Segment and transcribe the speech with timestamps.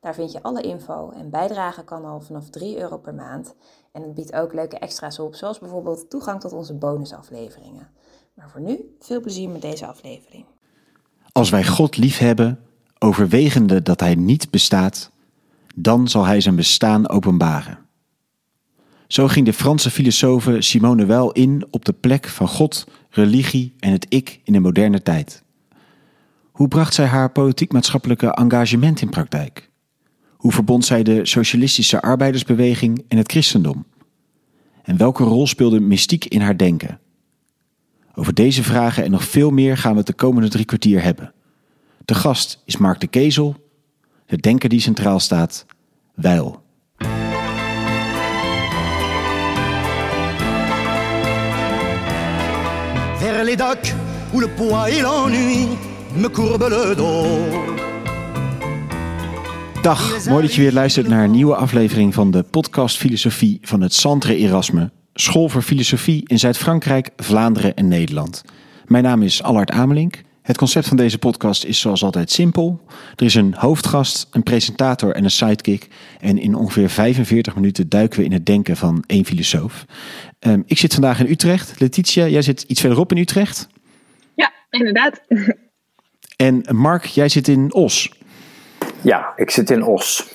[0.00, 3.54] Daar vind je alle info en bijdragen kan al vanaf 3 euro per maand.
[3.92, 7.88] En het biedt ook leuke extra's op, zoals bijvoorbeeld toegang tot onze bonusafleveringen.
[8.34, 10.44] Maar voor nu, veel plezier met deze aflevering.
[11.32, 12.60] Als wij God liefhebben,
[12.98, 15.10] overwegende dat Hij niet bestaat,
[15.74, 17.78] dan zal Hij zijn bestaan openbaren.
[19.06, 23.92] Zo ging de Franse filosoof Simone Weil in op de plek van God, religie en
[23.92, 25.42] het ik in de moderne tijd.
[26.50, 29.69] Hoe bracht zij haar politiek-maatschappelijke engagement in praktijk?
[30.40, 33.86] Hoe verbond zij de socialistische arbeidersbeweging en het christendom?
[34.82, 37.00] En welke rol speelde mystiek in haar denken?
[38.14, 41.32] Over deze vragen en nog veel meer gaan we het de komende drie kwartier hebben.
[42.04, 43.70] De gast is Mark de Kezel,
[44.26, 45.66] de denker die centraal staat,
[46.14, 46.58] l'ennui
[57.30, 57.89] me.
[59.82, 63.80] Dag, mooi dat je weer luistert naar een nieuwe aflevering van de podcast Filosofie van
[63.80, 68.44] het Centre Erasme, School voor Filosofie in Zuid-Frankrijk, Vlaanderen en Nederland.
[68.86, 70.22] Mijn naam is Allard Amelink.
[70.42, 72.80] Het concept van deze podcast is zoals altijd simpel.
[73.16, 75.88] Er is een hoofdgast, een presentator en een sidekick.
[76.20, 79.84] En in ongeveer 45 minuten duiken we in het denken van één filosoof.
[80.40, 81.80] Um, ik zit vandaag in Utrecht.
[81.80, 83.68] Letitia, jij zit iets verderop in Utrecht.
[84.34, 85.20] Ja, inderdaad.
[86.36, 88.10] En Mark, jij zit in Os.
[89.02, 90.28] Ja, ik zit in Os.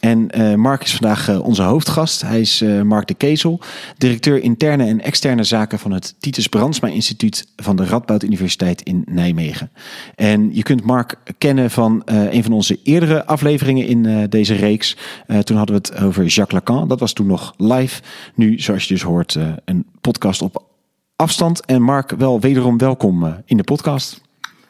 [0.00, 2.22] En uh, Mark is vandaag uh, onze hoofdgast.
[2.22, 3.60] Hij is uh, Mark de Kezel,
[3.98, 9.02] directeur interne en externe zaken van het Titus Brandsma Instituut van de Radboud Universiteit in
[9.10, 9.70] Nijmegen.
[10.14, 14.96] En je kunt Mark kennen van een van onze eerdere afleveringen in deze reeks.
[15.44, 16.88] toen hadden we het over Jacques Lacan.
[16.88, 18.02] Dat was toen nog live.
[18.34, 20.64] Nu, zoals je dus hoort, een podcast op
[21.16, 21.64] afstand.
[21.64, 24.20] En Mark, wel wederom welkom in de podcast.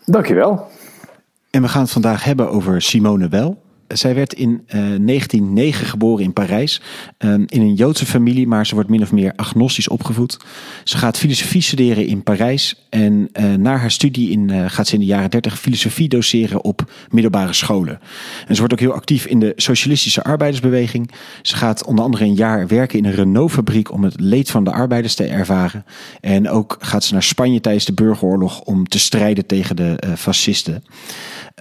[0.05, 0.69] Dankjewel.
[1.50, 3.62] En we gaan het vandaag hebben over Simone Weil.
[3.93, 6.81] Zij werd in uh, 1909 geboren in Parijs.
[7.19, 10.39] Uh, in een Joodse familie, maar ze wordt min of meer agnostisch opgevoed.
[10.84, 12.87] Ze gaat filosofie studeren in Parijs.
[12.89, 16.65] En uh, na haar studie in, uh, gaat ze in de jaren 30 filosofie doseren
[16.65, 18.01] op middelbare scholen.
[18.47, 21.11] En ze wordt ook heel actief in de socialistische arbeidersbeweging.
[21.43, 24.72] Ze gaat onder andere een jaar werken in een Renault-fabriek om het leed van de
[24.72, 25.84] arbeiders te ervaren.
[26.21, 30.84] En ook gaat ze naar Spanje tijdens de burgeroorlog om te strijden tegen de fascisten.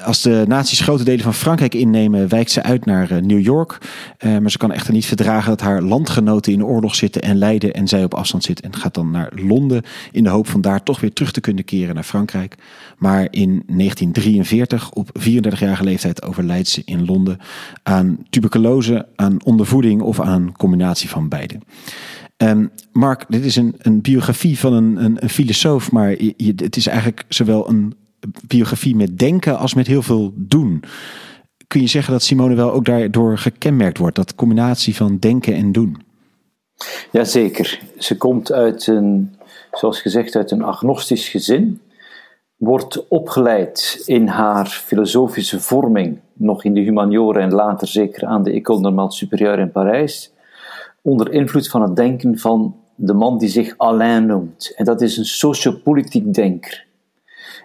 [0.03, 3.77] Als de nazi's grote delen van Frankrijk innemen, wijkt ze uit naar New York.
[4.19, 7.73] Uh, maar ze kan echter niet verdragen dat haar landgenoten in oorlog zitten en lijden
[7.73, 8.61] en zij op afstand zit.
[8.61, 11.63] En gaat dan naar Londen in de hoop van daar toch weer terug te kunnen
[11.63, 12.55] keren naar Frankrijk.
[12.97, 17.37] Maar in 1943, op 34-jarige leeftijd, overlijdt ze in Londen
[17.83, 21.59] aan tuberculose, aan ondervoeding of aan een combinatie van beide.
[22.37, 27.23] Um, Mark, dit is een, een biografie van een, een, filosoof, maar het is eigenlijk
[27.27, 27.93] zowel een
[28.47, 30.83] biografie met denken als met heel veel doen.
[31.67, 35.71] Kun je zeggen dat Simone wel ook daardoor gekenmerkt wordt, dat combinatie van denken en
[35.71, 35.97] doen?
[37.11, 37.79] Jazeker.
[37.97, 39.35] Ze komt uit een,
[39.71, 41.81] zoals gezegd, uit een agnostisch gezin.
[42.55, 48.51] Wordt opgeleid in haar filosofische vorming, nog in de humaniora en later zeker aan de
[48.51, 50.31] École Normale Supérieure in Parijs,
[51.01, 54.73] onder invloed van het denken van de man die zich Alain noemt.
[54.75, 56.87] En dat is een sociopolitiek denker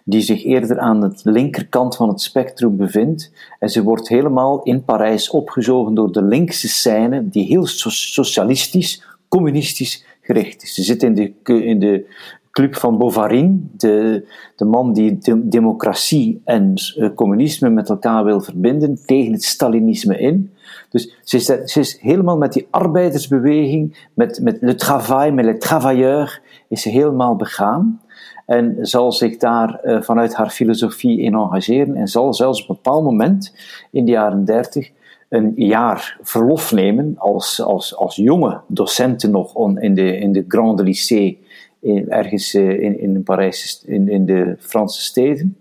[0.04, 3.32] die zich eerder aan de linkerkant van het spectrum bevindt.
[3.58, 10.04] En ze wordt helemaal in Parijs opgezogen door de linkse scène, die heel socialistisch, communistisch
[10.20, 10.74] gericht is.
[10.74, 11.32] Ze zit in de,
[11.64, 12.06] in de
[12.50, 14.26] club van Bovary, de,
[14.56, 20.18] de man die de, democratie en uh, communisme met elkaar wil verbinden, tegen het Stalinisme
[20.18, 20.52] in.
[20.90, 25.56] Dus ze is, ze is helemaal met die arbeidersbeweging, met, met le travail, met le
[25.56, 28.00] travailleur, is ze helemaal begaan
[28.46, 32.74] en zal zich daar uh, vanuit haar filosofie in engageren en zal zelfs op een
[32.74, 33.54] bepaald moment
[33.90, 34.90] in de jaren dertig
[35.28, 40.82] een jaar verlof nemen als, als, als jonge docenten nog in, de, in de Grande
[40.82, 41.38] Lycée
[41.80, 45.56] in, ergens uh, in, in Parijs, in, in de Franse steden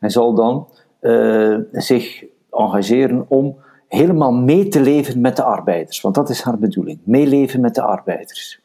[0.00, 0.68] en zal dan
[1.00, 3.56] uh, zich engageren om
[3.88, 7.82] helemaal mee te leven met de arbeiders, want dat is haar bedoeling, meeleven met de
[7.82, 8.60] arbeiders.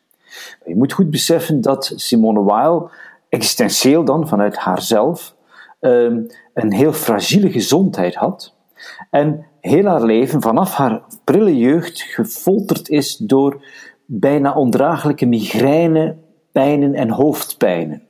[0.65, 2.89] Je moet goed beseffen dat Simone Weil
[3.31, 5.35] existentieel dan, vanuit haarzelf,
[5.79, 8.55] um, een heel fragiele gezondheid had.
[9.09, 13.65] En heel haar leven, vanaf haar prille jeugd, gefolterd is door
[14.05, 16.15] bijna ondraaglijke migraine,
[16.51, 18.01] pijnen en hoofdpijnen.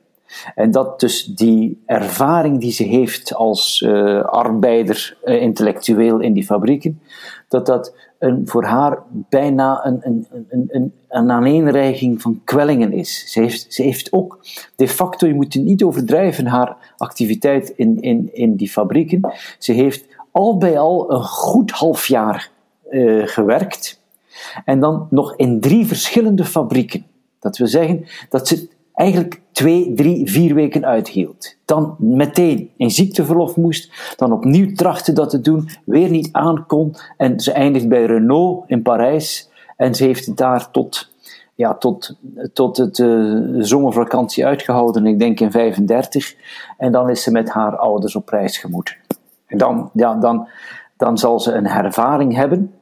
[0.54, 6.44] En dat dus die ervaring die ze heeft als uh, arbeider, uh, intellectueel in die
[6.44, 7.00] fabrieken,
[7.48, 13.32] dat dat een, voor haar bijna een, een, een, een, een aaneenreiging van kwellingen is.
[13.32, 14.38] Ze heeft, ze heeft ook
[14.76, 19.32] de facto, je moet niet overdrijven, haar activiteit in, in, in die fabrieken.
[19.58, 22.50] Ze heeft al bij al een goed half jaar
[22.90, 24.00] uh, gewerkt.
[24.64, 27.06] En dan nog in drie verschillende fabrieken.
[27.38, 31.56] Dat wil zeggen dat ze eigenlijk twee, drie, vier weken uithield.
[31.64, 36.94] Dan meteen in ziekteverlof moest, dan opnieuw trachtte dat te doen, weer niet aankon.
[37.16, 39.50] En ze eindigt bij Renault in Parijs.
[39.76, 41.10] En ze heeft het daar tot,
[41.54, 42.16] ja, tot,
[42.52, 46.34] tot het, de zomervakantie uitgehouden, ik denk in 35.
[46.78, 48.96] En dan is ze met haar ouders op reis gemoeten.
[49.46, 50.48] En dan, ja, dan,
[50.96, 52.74] dan zal ze een ervaring hebben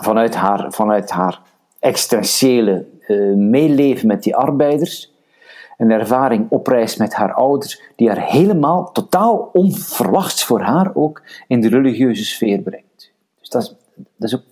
[0.00, 1.40] vanuit haar, vanuit haar
[1.78, 5.12] existentiële uh, meeleven met die arbeiders
[5.78, 11.22] een ervaring op reis met haar ouders, die haar helemaal, totaal onverwachts voor haar ook,
[11.46, 13.12] in de religieuze sfeer brengt.
[13.38, 13.74] Dus dat is,
[14.16, 14.42] dat is ook,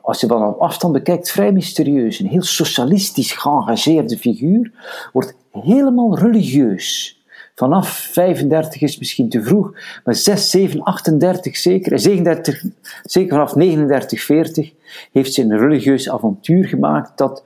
[0.00, 2.18] als je van afstand bekijkt, vrij mysterieus.
[2.18, 4.72] Een heel socialistisch geëngageerde figuur
[5.12, 7.20] wordt helemaal religieus.
[7.54, 9.72] Vanaf 35 is misschien te vroeg,
[10.04, 12.64] maar 6, 7, 38 zeker, 37,
[13.02, 14.72] zeker vanaf 39, 40
[15.12, 17.44] heeft ze een religieus avontuur gemaakt dat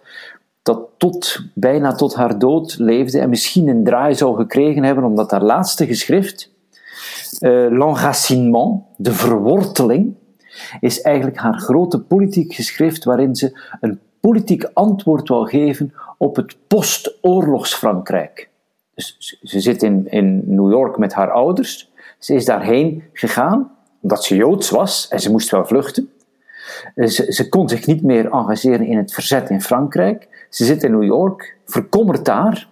[0.67, 5.31] dat tot, bijna tot haar dood leefde en misschien een draai zou gekregen hebben, omdat
[5.31, 6.51] haar laatste geschrift,
[7.41, 7.81] uh,
[8.97, 10.15] de verworteling,
[10.81, 16.57] is eigenlijk haar grote politiek geschrift waarin ze een politiek antwoord wil geven op het
[16.67, 18.49] postoorlogs Frankrijk.
[18.95, 21.93] Dus ze zit in, in New York met haar ouders.
[22.19, 23.71] Ze is daarheen gegaan
[24.01, 26.11] omdat ze Joods was en ze moest wel vluchten.
[26.97, 30.36] Ze, ze kon zich niet meer engageren in het verzet in Frankrijk.
[30.51, 32.69] Ze zit in New York, verkommert daar,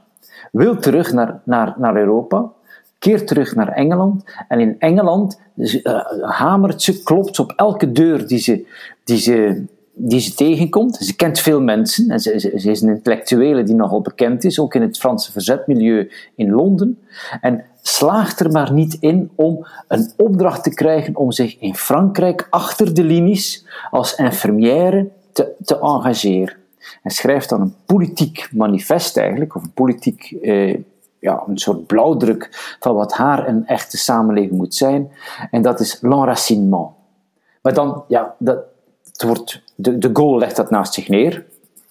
[0.52, 2.52] wil terug naar, naar, naar Europa,
[2.98, 4.24] keert terug naar Engeland.
[4.48, 8.66] En in Engeland uh, hamert ze, klopt ze op elke deur die ze,
[9.04, 10.96] die ze, die ze tegenkomt.
[10.96, 14.74] Ze kent veel mensen en ze, ze, is een intellectuele die nogal bekend is, ook
[14.74, 16.98] in het Franse verzetmilieu in Londen.
[17.40, 22.46] En slaagt er maar niet in om een opdracht te krijgen om zich in Frankrijk
[22.50, 26.62] achter de linies als infirmière te, te engageren.
[27.02, 30.78] En schrijft dan een politiek manifest eigenlijk, of een politiek, eh,
[31.18, 35.12] ja, een soort blauwdruk van wat haar een echte samenleving moet zijn.
[35.50, 36.90] En dat is l'enracinement.
[37.62, 38.58] Maar dan, ja, dat,
[39.12, 41.44] het wordt, de, de Gaulle legt dat naast zich neer,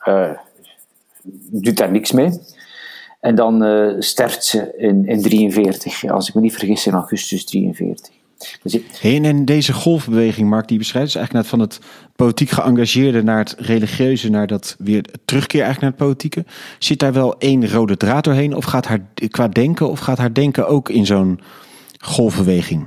[0.07, 0.31] uh,
[1.51, 2.39] doet daar niks mee.
[3.19, 7.45] En dan uh, sterft ze in, in 43, als ik me niet vergis, in augustus
[7.45, 8.13] 43.
[8.63, 11.79] Dus en deze golfbeweging, Mark, die beschrijft, is eigenlijk net van het
[12.15, 16.51] politiek geëngageerde naar het religieuze, naar dat weer terugkeer eigenlijk naar het politieke.
[16.79, 18.55] Zit daar wel één rode draad doorheen?
[18.55, 21.39] Of gaat haar qua denken, of gaat haar denken ook in zo'n
[21.99, 22.85] golfbeweging?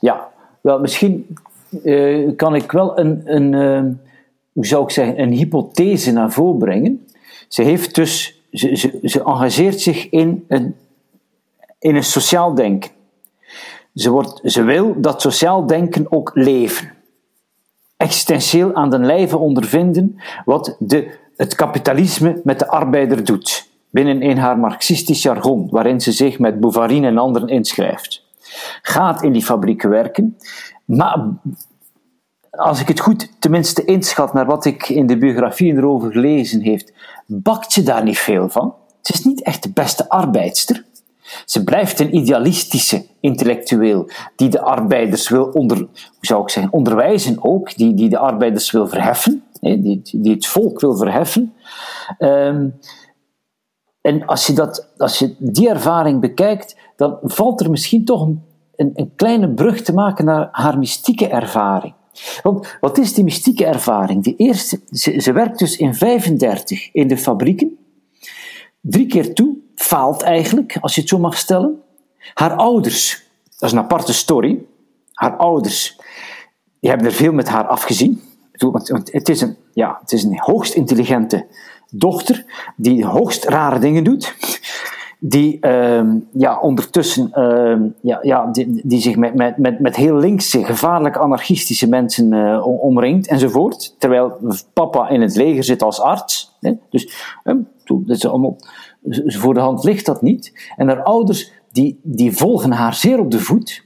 [0.00, 0.28] Ja,
[0.60, 1.36] wel, misschien
[1.84, 3.92] uh, kan ik wel een, een uh,
[4.52, 7.06] hoe zou ik zeggen, een hypothese naar voren brengen.
[7.48, 10.76] Ze heeft dus, ze, ze, ze engageert zich in een,
[11.78, 12.90] in een sociaal denken.
[13.94, 16.92] Ze, wordt, ze wil dat sociaal denken ook leven.
[17.96, 23.68] Existentieel aan den lijve ondervinden wat de, het kapitalisme met de arbeider doet.
[23.90, 28.24] Binnen in haar marxistisch jargon, waarin ze zich met Bouvarine en anderen inschrijft.
[28.82, 30.36] Gaat in die fabrieken werken,
[30.84, 31.28] maar
[32.50, 36.92] als ik het goed tenminste inschat naar wat ik in de biografie erover gelezen heeft,
[37.26, 38.74] bakt ze daar niet veel van.
[39.00, 40.84] Ze is niet echt de beste arbeidster.
[41.44, 45.88] Ze blijft een idealistische intellectueel die de arbeiders wil onder, hoe
[46.20, 50.80] zou ik zeggen, onderwijzen ook, die, die de arbeiders wil verheffen, die, die het volk
[50.80, 51.54] wil verheffen.
[52.18, 52.78] Um,
[54.00, 58.42] en als je, dat, als je die ervaring bekijkt, dan valt er misschien toch een,
[58.76, 61.94] een, een kleine brug te maken naar haar mystieke ervaring.
[62.42, 64.24] Want wat is die mystieke ervaring?
[64.24, 67.78] De eerste, ze, ze werkt dus in 35 in de fabrieken,
[68.80, 71.82] drie keer toe, faalt eigenlijk, als je het zo mag stellen.
[72.34, 73.22] Haar ouders,
[73.58, 74.58] dat is een aparte story.
[75.12, 75.96] Haar ouders,
[76.80, 78.22] die hebben er veel met haar afgezien.
[78.52, 81.46] Want het is een, ja, het is een hoogst intelligente
[81.90, 82.44] dochter
[82.76, 84.34] die hoogst rare dingen doet.
[85.22, 88.50] Die uh, ja, ondertussen uh, ja, ja,
[88.84, 93.94] die, zich met, met, met, met heel linkse, gevaarlijke anarchistische mensen uh, omringt enzovoort.
[93.98, 94.38] Terwijl
[94.72, 96.56] papa in het leger zit als arts.
[96.60, 96.72] Hè?
[96.90, 98.56] Dus dat is allemaal
[99.26, 100.72] voor de hand ligt dat niet.
[100.76, 103.84] En haar ouders die, die volgen haar zeer op de voet.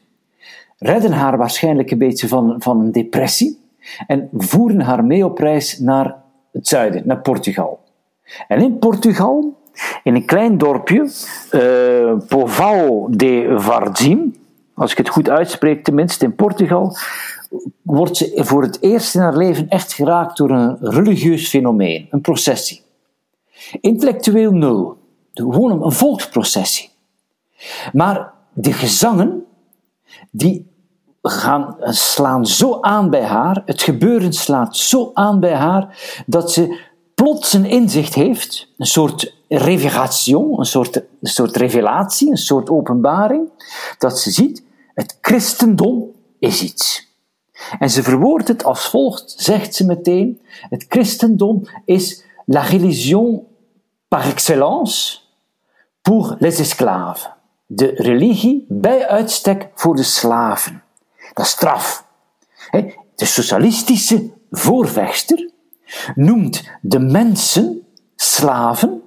[0.78, 3.58] redden haar waarschijnlijk een beetje van, van een depressie
[4.06, 6.16] en voeren haar mee op reis naar
[6.52, 7.80] het zuiden, naar Portugal.
[8.48, 9.58] En in Portugal,
[10.02, 11.10] in een klein dorpje, uh,
[13.08, 14.34] de Varzim,
[14.74, 16.96] als ik het goed uitspreek tenminste, in Portugal,
[17.82, 22.20] wordt ze voor het eerst in haar leven echt geraakt door een religieus fenomeen, een
[22.20, 22.82] processie.
[23.80, 24.96] Intellectueel nul,
[25.34, 26.90] gewoon een volksprocessie.
[27.92, 29.44] Maar de gezangen,
[30.30, 30.72] die
[31.22, 36.80] gaan, slaan zo aan bij haar, het gebeuren slaat zo aan bij haar, dat ze
[37.14, 43.48] plots een inzicht heeft, een soort revelation, een soort, een soort revelatie, een soort openbaring,
[43.98, 44.62] dat ze ziet,
[44.94, 47.12] het christendom is iets.
[47.78, 53.42] En ze verwoordt het als volgt, zegt ze meteen, het christendom is la religion
[54.08, 55.18] par excellence
[56.08, 57.30] pour les esclaves.
[57.66, 60.82] De religie bij uitstek voor de slaven.
[61.34, 62.06] Dat is straf.
[63.14, 65.50] De socialistische voorvechter
[66.14, 69.02] noemt de mensen slaven,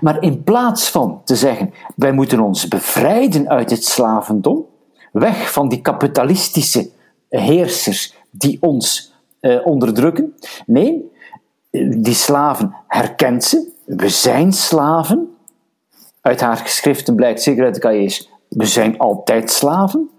[0.00, 4.66] maar in plaats van te zeggen wij moeten ons bevrijden uit het slavendom,
[5.12, 6.90] weg van die kapitalistische
[7.28, 10.34] heersers die ons eh, onderdrukken,
[10.66, 11.12] nee,
[12.00, 15.33] die slaven herkent ze, we zijn slaven.
[16.24, 20.10] Uit haar geschriften blijkt zeker uit de cahiers, we zijn altijd slaven.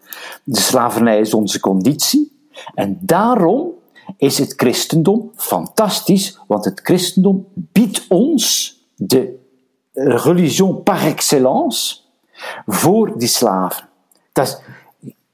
[0.44, 2.50] De slavernij is onze conditie.
[2.76, 3.72] En daarom
[4.18, 9.40] is het christendom fantastisch, want het christendom biedt ons de
[9.94, 11.98] religion par excellence
[12.66, 13.88] voor die slaven.
[14.32, 14.58] Dat is,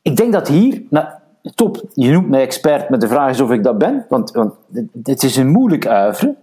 [0.01, 1.07] ik denk dat hier, nou,
[1.55, 4.53] top, je noemt mij expert, met de vraag is of ik dat ben, want, want
[5.03, 6.37] het is een moeilijk uiveren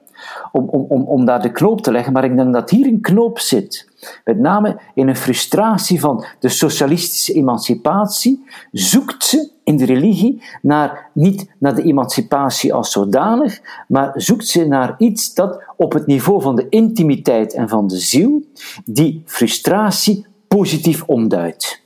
[0.52, 3.00] om, om, om, om daar de knoop te leggen, maar ik denk dat hier een
[3.00, 3.88] knoop zit.
[4.24, 11.10] Met name in een frustratie van de socialistische emancipatie, zoekt ze in de religie naar,
[11.14, 16.42] niet naar de emancipatie als zodanig, maar zoekt ze naar iets dat op het niveau
[16.42, 18.44] van de intimiteit en van de ziel
[18.84, 21.80] die frustratie positief omduidt.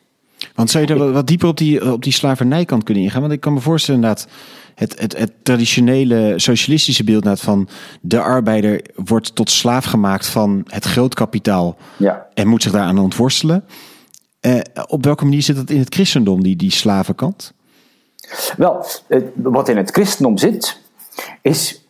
[0.55, 3.21] Want zou je er wat dieper op die, op die slavernijkant kunnen ingaan?
[3.21, 4.27] Want ik kan me voorstellen dat
[4.75, 7.69] het, het, het traditionele socialistische beeld van
[8.00, 12.26] de arbeider wordt tot slaaf gemaakt van het grootkapitaal ja.
[12.35, 13.64] en moet zich daaraan ontworstelen.
[14.41, 17.52] Eh, op welke manier zit dat in het christendom, die, die slavenkant?
[18.57, 18.85] Wel,
[19.35, 20.81] wat in het christendom zit,
[21.43, 21.87] is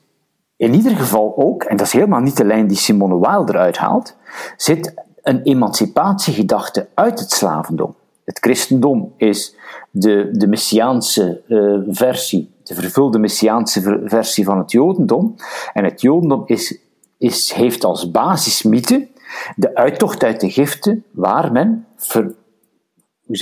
[0.56, 3.76] in ieder geval ook, en dat is helemaal niet de lijn die Simone Weil eruit
[3.76, 4.16] haalt,
[4.56, 7.94] zit een emancipatiegedachte uit het slavendom.
[8.24, 9.54] Het christendom is
[9.90, 15.34] de, de messiaanse uh, versie de vervulde messiaanse versie van het Jodendom.
[15.72, 16.78] En het Jodendom is,
[17.18, 19.08] is, heeft als basismythe
[19.56, 21.86] de uittocht uit de giften waar men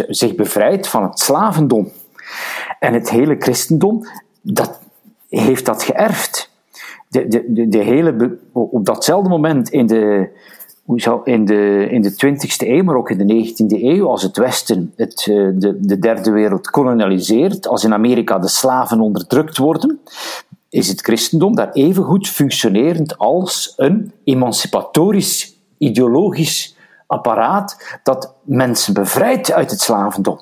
[0.08, 1.88] zich bevrijdt van het slavendom.
[2.78, 4.06] En het hele christendom
[4.42, 4.80] dat,
[5.28, 6.50] heeft dat geërfd.
[7.08, 10.28] De, de, de, de hele, op datzelfde moment in de,
[11.24, 14.92] in de, in de 20e eeuw, maar ook in de 19e eeuw, als het Westen
[14.96, 20.00] het, eh, de, de derde wereld kolonialiseert, als in Amerika de slaven onderdrukt worden,
[20.68, 29.52] is het christendom daar even goed functionerend als een emancipatorisch, ideologisch apparaat dat mensen bevrijdt
[29.52, 30.40] uit het slavendom.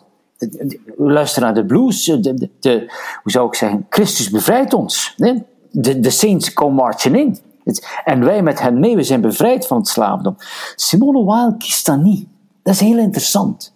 [0.96, 2.78] Luister naar de blues, de, de,
[3.22, 5.14] hoe zou ik zeggen, Christus bevrijdt ons.
[5.70, 7.38] De, de saints come marching in.
[8.04, 10.36] En wij met hen mee, we zijn bevrijd van het slavendom.
[10.76, 12.28] Simone Weil kiest dat niet.
[12.62, 13.72] Dat is heel interessant.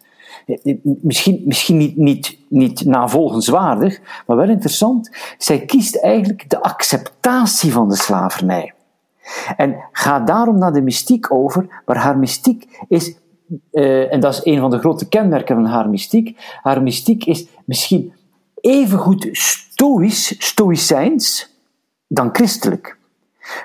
[0.82, 5.10] Misschien, misschien niet, niet, niet navolgenswaardig, maar wel interessant.
[5.38, 8.74] Zij kiest eigenlijk de acceptatie van de slavernij.
[9.56, 13.14] En gaat daarom naar de mystiek over, maar haar mystiek is,
[13.72, 17.46] uh, en dat is een van de grote kenmerken van haar mystiek, haar mystiek is
[17.64, 18.12] misschien
[18.60, 21.50] evengoed stoïs, stoïcijns,
[22.06, 23.00] dan christelijk.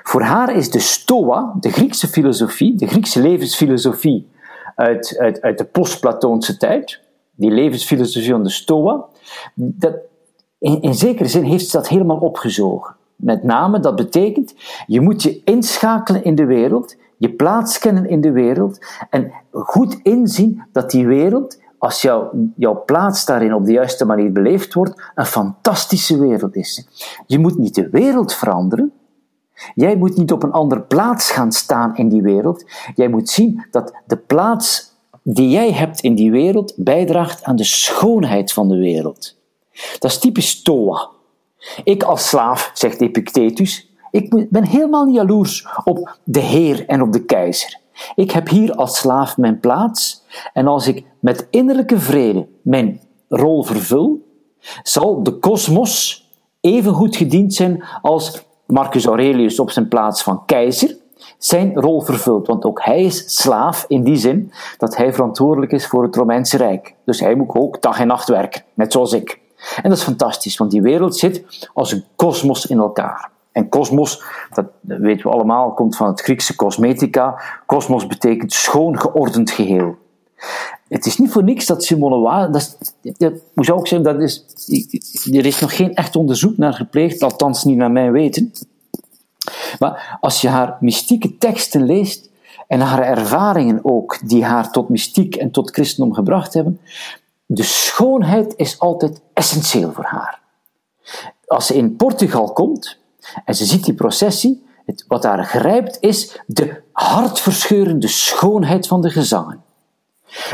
[0.02, 4.28] Voor haar is de Stoa, de Griekse filosofie, de Griekse levensfilosofie
[4.74, 7.00] uit, uit, uit de post-Platoonse tijd,
[7.34, 9.04] die levensfilosofie van de Stoa,
[9.54, 9.94] dat,
[10.58, 12.96] in, in zekere zin heeft ze dat helemaal opgezogen.
[13.16, 14.54] Met name, dat betekent,
[14.86, 18.78] je moet je inschakelen in de wereld, je plaats kennen in de wereld
[19.10, 24.32] en goed inzien dat die wereld, als jou, jouw plaats daarin op de juiste manier
[24.32, 26.88] beleefd wordt, een fantastische wereld is.
[27.26, 28.92] Je moet niet de wereld veranderen,
[29.74, 32.64] Jij moet niet op een andere plaats gaan staan in die wereld.
[32.94, 37.64] Jij moet zien dat de plaats die jij hebt in die wereld bijdraagt aan de
[37.64, 39.36] schoonheid van de wereld.
[39.98, 41.08] Dat is typisch Stoa.
[41.84, 47.12] Ik als slaaf, zegt Epictetus, ik ben helemaal niet jaloers op de heer en op
[47.12, 47.78] de keizer.
[48.14, 53.62] Ik heb hier als slaaf mijn plaats en als ik met innerlijke vrede mijn rol
[53.62, 54.26] vervul,
[54.82, 56.26] zal de kosmos
[56.60, 60.96] even goed gediend zijn als Marcus Aurelius op zijn plaats van keizer
[61.38, 62.46] zijn rol vervult.
[62.46, 66.56] Want ook hij is slaaf in die zin dat hij verantwoordelijk is voor het Romeinse
[66.56, 66.94] Rijk.
[67.04, 69.40] Dus hij moet ook dag en nacht werken, net zoals ik.
[69.82, 73.30] En dat is fantastisch, want die wereld zit als een kosmos in elkaar.
[73.52, 74.22] En kosmos,
[74.54, 77.40] dat weten we allemaal, komt van het Griekse cosmetica.
[77.66, 79.96] Kosmos betekent schoon geordend geheel.
[80.88, 82.78] Het is niet voor niks dat Simone Weil, dat,
[83.54, 84.44] hoe zou ik zeggen, dat is,
[85.32, 88.52] er is nog geen echt onderzoek naar gepleegd, althans niet naar mijn weten.
[89.78, 92.30] Maar als je haar mystieke teksten leest
[92.68, 96.80] en haar ervaringen ook, die haar tot mystiek en tot christendom gebracht hebben,
[97.46, 100.40] de schoonheid is altijd essentieel voor haar.
[101.46, 102.98] Als ze in Portugal komt
[103.44, 109.10] en ze ziet die processie, het, wat haar grijpt is de hartverscheurende schoonheid van de
[109.10, 109.62] gezangen.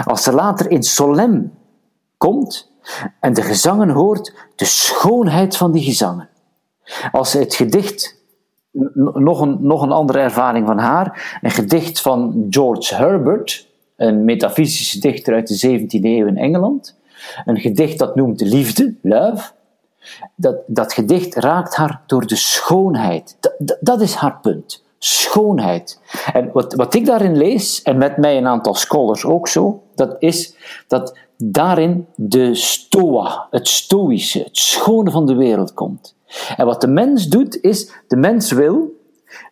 [0.04, 1.52] Als ze later in Solem
[2.16, 2.72] komt
[3.20, 6.28] en de gezangen hoort, de schoonheid van die gezangen.
[7.12, 8.22] Als ze het gedicht,
[9.14, 14.98] nog een, nog een andere ervaring van haar, een gedicht van George Herbert, een metafysische
[14.98, 16.96] dichter uit de 17e eeuw in Engeland,
[17.44, 19.50] een gedicht dat noemt liefde, love,
[20.36, 23.36] dat, dat gedicht raakt haar door de schoonheid.
[23.40, 26.00] Dat, dat is haar punt schoonheid.
[26.32, 30.16] En wat, wat ik daarin lees, en met mij een aantal scholars ook zo, dat
[30.18, 30.56] is
[30.86, 36.16] dat daarin de stoa, het stoïsche, het schone van de wereld komt.
[36.56, 39.02] En wat de mens doet, is, de mens wil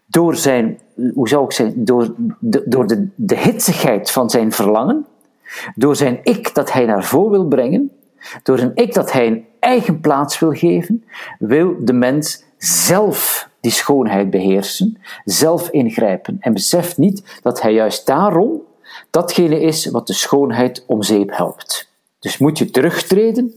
[0.07, 0.81] door zijn,
[1.15, 5.07] hoe zou ik zeggen, door, de, door de, de hitsigheid van zijn verlangen,
[5.75, 7.91] door zijn ik dat hij naar voren wil brengen,
[8.43, 11.05] door een ik dat hij een eigen plaats wil geven,
[11.39, 18.07] wil de mens zelf die schoonheid beheersen, zelf ingrijpen en beseft niet dat hij juist
[18.07, 18.61] daarom
[19.11, 21.91] datgene is wat de schoonheid om zeep helpt.
[22.19, 23.53] Dus moet je terugtreden,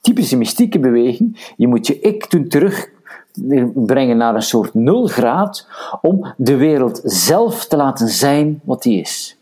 [0.00, 5.66] typische mystieke beweging, je moet je ik toen terugbrengen naar een soort nul graad
[6.00, 9.36] om de wereld zelf te laten zijn wat die is.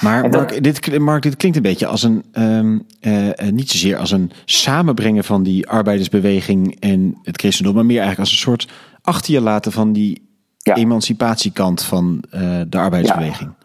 [0.00, 4.10] Maar Mark, dit, Mark, dit klinkt een beetje als een, um, uh, niet zozeer als
[4.10, 8.68] een samenbrengen van die arbeidersbeweging en het christendom, maar meer eigenlijk als een soort
[9.02, 10.28] achter je laten van die
[10.62, 13.50] emancipatiekant van uh, de arbeidersbeweging.
[13.50, 13.60] Ja.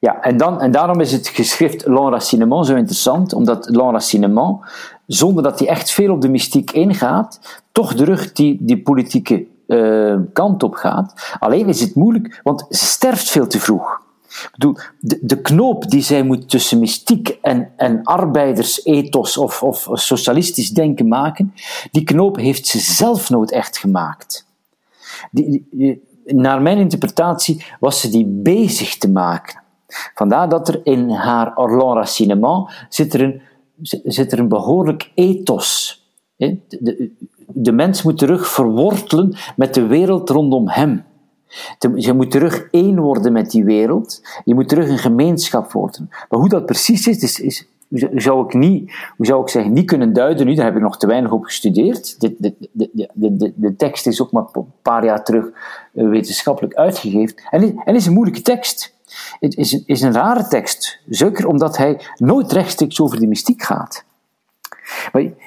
[0.00, 4.60] Ja, en, dan, en daarom is het geschrift L'Enracinement zo interessant, omdat L'Enracinement,
[5.06, 9.46] zonder dat hij echt veel op de mystiek ingaat, toch terug die, die politieke
[10.32, 11.36] kant op gaat.
[11.38, 14.01] Alleen is het moeilijk, want ze sterft veel te vroeg.
[14.56, 21.08] De, de knoop die zij moet tussen mystiek en, en arbeidersethos of, of socialistisch denken
[21.08, 21.54] maken,
[21.90, 24.46] die knoop heeft ze zelf nooit echt gemaakt.
[25.30, 25.66] Die,
[26.24, 29.60] naar mijn interpretatie was ze die bezig te maken.
[30.14, 33.42] Vandaar dat er in haar Orlan Racinement zit er een,
[34.04, 36.00] zit er een behoorlijk ethos.
[36.36, 37.10] De, de,
[37.46, 41.04] de mens moet terug verwortelen met de wereld rondom hem.
[41.94, 44.22] Je moet terug één worden met die wereld.
[44.44, 46.06] Je moet terug een gemeenschap worden.
[46.10, 47.66] Maar hoe dat precies is, is, is
[48.14, 50.54] zou ik niet, hoe zou ik zeggen, niet kunnen duiden nu.
[50.54, 52.20] Daar heb ik nog te weinig op gestudeerd.
[52.20, 52.54] De, de,
[53.12, 55.46] de, de, tekst is ook maar een paar jaar terug
[55.94, 57.36] eh, wetenschappelijk uitgegeven.
[57.50, 58.94] En, en is een moeilijke tekst.
[59.40, 61.00] Het is, is een rare tekst.
[61.08, 64.04] Zeker omdat hij nooit rechtstreeks over de mystiek gaat.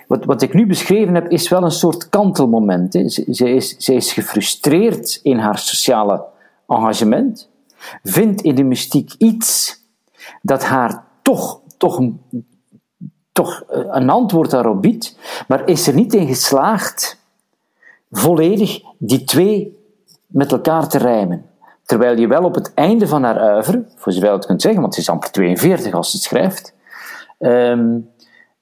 [0.08, 2.94] Wat, wat ik nu beschreven heb, is wel een soort kantelmoment.
[2.94, 3.00] Hè.
[3.00, 6.24] Is, ze is gefrustreerd in haar sociale
[6.68, 7.50] engagement,
[8.04, 9.82] vindt in de mystiek iets
[10.42, 12.02] dat haar toch, toch,
[13.32, 17.24] toch een antwoord daarop biedt, maar is er niet in geslaagd
[18.12, 19.84] volledig die twee
[20.28, 21.46] met elkaar te rijmen.
[21.86, 24.82] Terwijl je wel op het einde van haar uiver, voor zover je het kunt zeggen,
[24.82, 26.74] want ze is amper 42 als ze het schrijft,
[27.40, 28.10] um,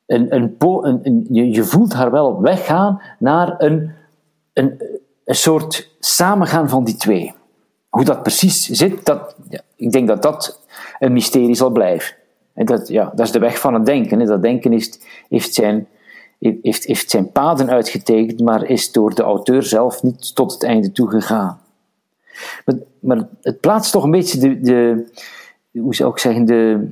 [0.06, 3.92] je, voelt haar wel op weg gaan naar een,
[4.54, 4.82] een,
[5.26, 7.34] een soort samengaan van die twee.
[7.90, 10.62] Hoe dat precies zit, dat, ja, ik denk dat dat
[11.00, 12.16] een mysterie zal blijven.
[12.54, 14.26] En dat, ja, dat is de weg van het denken.
[14.26, 15.88] Dat denken is, heeft, zijn,
[16.40, 20.92] heeft, heeft zijn paden uitgetekend, maar is door de auteur zelf niet tot het einde
[20.92, 21.62] toe gegaan.
[22.66, 25.06] Maar, maar het plaatst toch een beetje de, de
[25.80, 26.92] hoe zou ik zeggen, de,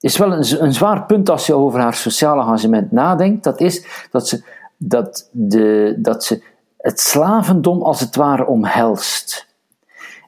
[0.00, 3.44] is wel een, een zwaar punt als je over haar sociale engagement nadenkt.
[3.44, 4.42] Dat is dat ze,
[4.76, 6.42] dat de, dat ze
[6.76, 9.46] het slavendom als het ware omhelst.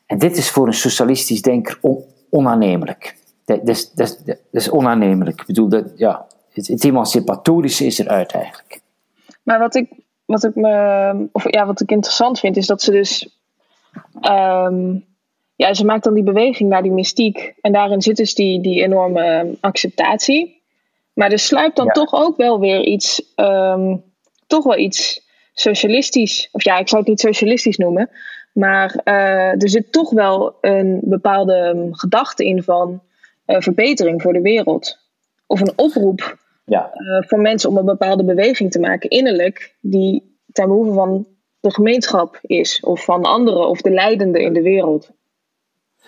[0.07, 3.17] En dit is voor een socialistisch denker on, onaannemelijk.
[3.45, 5.41] Dat, dat, dat, dat, is onaannemelijk.
[5.41, 8.81] Ik bedoel, dat, ja, het, het emancipatorische is eruit eigenlijk.
[9.43, 9.93] Maar wat ik,
[10.25, 13.41] wat ik, me, of, ja, wat ik interessant vind, is dat ze dus
[14.21, 15.05] um,
[15.61, 17.55] ja, ze maakt dan die beweging naar die mystiek.
[17.61, 20.63] En daarin zit dus die, die enorme acceptatie.
[21.13, 21.93] Maar er sluipt dan Ja.
[21.93, 23.97] toch ook wel weer iets, ehm,
[24.47, 26.49] toch wel iets socialistisch.
[26.53, 28.11] Of ja, ik zou het niet socialistisch noemen.
[28.53, 33.03] Maar eh, er zit toch wel een bepaalde ehm, gedachte in van
[33.45, 34.99] eh, verbetering voor de wereld.
[35.47, 40.39] Of een oproep Ja, eh, voor mensen om een bepaalde beweging te maken innerlijk, die
[40.53, 41.27] ten behoeve van
[41.61, 45.11] de gemeenschap is, of van anderen, of de leidenden in de wereld.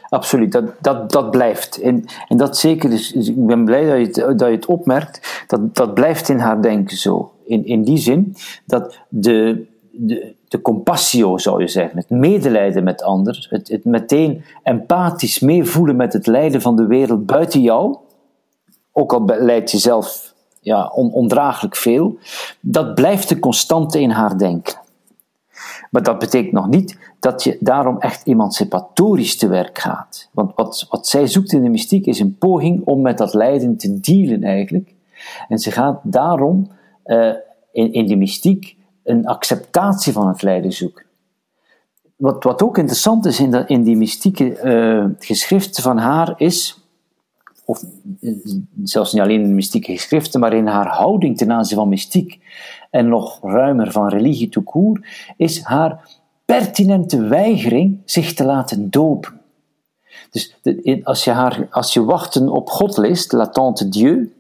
[0.09, 0.53] Absoluut.
[0.53, 1.81] Dat, dat, dat blijft.
[1.81, 5.45] En, en dat zeker, dus ik ben blij dat je het, dat je het opmerkt,
[5.47, 7.33] dat, dat blijft in haar denken zo.
[7.45, 8.37] In, in die zin
[8.67, 14.45] dat de, de, de compassio, zou je zeggen, het medelijden met anderen, het, het meteen
[14.63, 17.97] empathisch meevoelen met het lijden van de wereld buiten jou,
[18.93, 22.19] ook al lijdt je zelf ja, on, ondraaglijk veel,
[22.61, 24.81] dat blijft de constante in haar denken.
[25.91, 30.29] Maar dat betekent nog niet dat je daarom echt emancipatorisch te werk gaat.
[30.33, 33.77] Want wat, wat zij zoekt in de mystiek is een poging om met dat lijden
[33.77, 34.95] te dealen eigenlijk.
[35.49, 36.71] En ze gaat daarom
[37.03, 37.33] eh,
[37.73, 41.05] in, in de mystiek een acceptatie van het lijden zoeken.
[42.17, 46.85] Wat, wat ook interessant is in, dat, in die mystieke eh, geschriften van haar is,
[47.65, 47.85] of
[48.21, 48.33] eh,
[48.83, 52.41] zelfs niet alleen in de mystieke geschriften, maar in haar houding ten aanzien van mystiek
[52.91, 55.07] en nog ruimer van religie court,
[55.37, 56.21] is haar
[56.59, 59.41] pertinente weigering zich te laten dopen.
[60.31, 60.57] Dus
[61.03, 64.35] als je, haar, als je wachten op God leest, L'attente Dieu,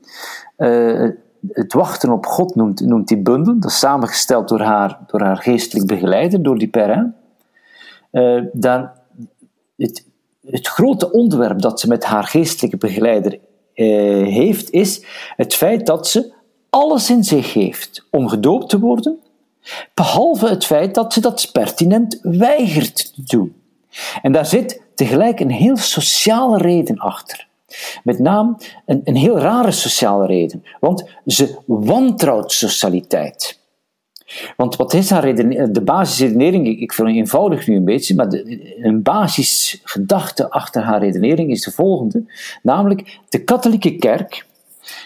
[0.56, 1.08] eh,
[1.52, 5.36] het wachten op God noemt, noemt die bundel, dat is samengesteld door haar, door haar
[5.36, 7.14] geestelijk begeleider, door die Perrin.
[8.10, 8.90] Eh, dan
[9.76, 10.06] het,
[10.46, 13.38] het grote onderwerp dat ze met haar geestelijke begeleider
[13.74, 13.86] eh,
[14.26, 15.04] heeft, is
[15.36, 16.32] het feit dat ze
[16.70, 19.18] alles in zich heeft om gedoopt te worden,
[19.94, 23.54] behalve het feit dat ze dat pertinent weigert te doen.
[24.22, 27.46] En daar zit tegelijk een heel sociale reden achter.
[28.04, 33.60] Met name een, een heel rare sociale reden, want ze wantrouwt socialiteit.
[34.56, 36.66] Want wat is haar redene- de basisredenering?
[36.66, 41.70] Ik- Ik eenvoudig nu een beetje, maar de, een basisgedachte achter haar redenering is de
[41.70, 42.24] volgende.
[42.62, 44.46] Namelijk, de katholieke kerk,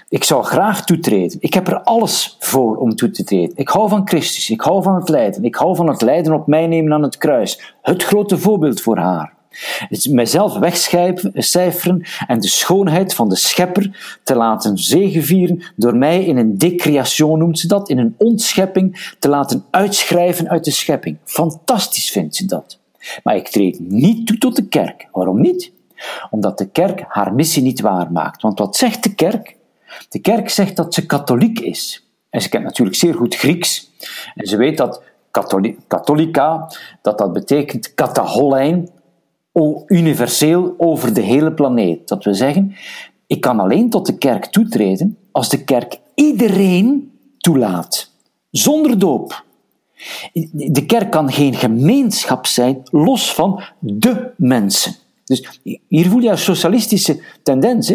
[0.09, 1.37] ik zou graag toetreden.
[1.41, 3.57] Ik heb er alles voor om toe te treden.
[3.57, 5.45] Ik hou van Christus, ik hou van het lijden.
[5.45, 7.75] Ik hou van het lijden op mij nemen aan het kruis.
[7.83, 9.35] Het grote voorbeeld voor haar.
[10.11, 16.59] Mijzelf wegcijferen en de schoonheid van de schepper te laten zegevieren door mij in een
[16.59, 21.17] decreation, noemt ze dat, in een ontschepping te laten uitschrijven uit de schepping.
[21.25, 22.79] Fantastisch vindt ze dat.
[23.23, 25.09] Maar ik treed niet toe tot de kerk.
[25.13, 25.73] Waarom niet?
[26.31, 28.43] Omdat de kerk haar missie niet waarmaakt.
[28.43, 29.57] Want wat zegt de kerk?
[30.09, 32.05] De kerk zegt dat ze katholiek is.
[32.31, 33.91] En ze kent natuurlijk zeer goed Grieks.
[34.35, 36.71] En ze weet dat katholi- katholica,
[37.03, 38.89] dat dat betekent kataholijn,
[39.53, 42.09] o- universeel over de hele planeet.
[42.09, 42.75] Dat we zeggen,
[43.27, 48.11] ik kan alleen tot de kerk toetreden als de kerk iedereen toelaat.
[48.51, 49.45] Zonder doop.
[50.53, 54.95] De kerk kan geen gemeenschap zijn los van de mensen.
[55.25, 57.93] Dus hier voel je een socialistische tendens.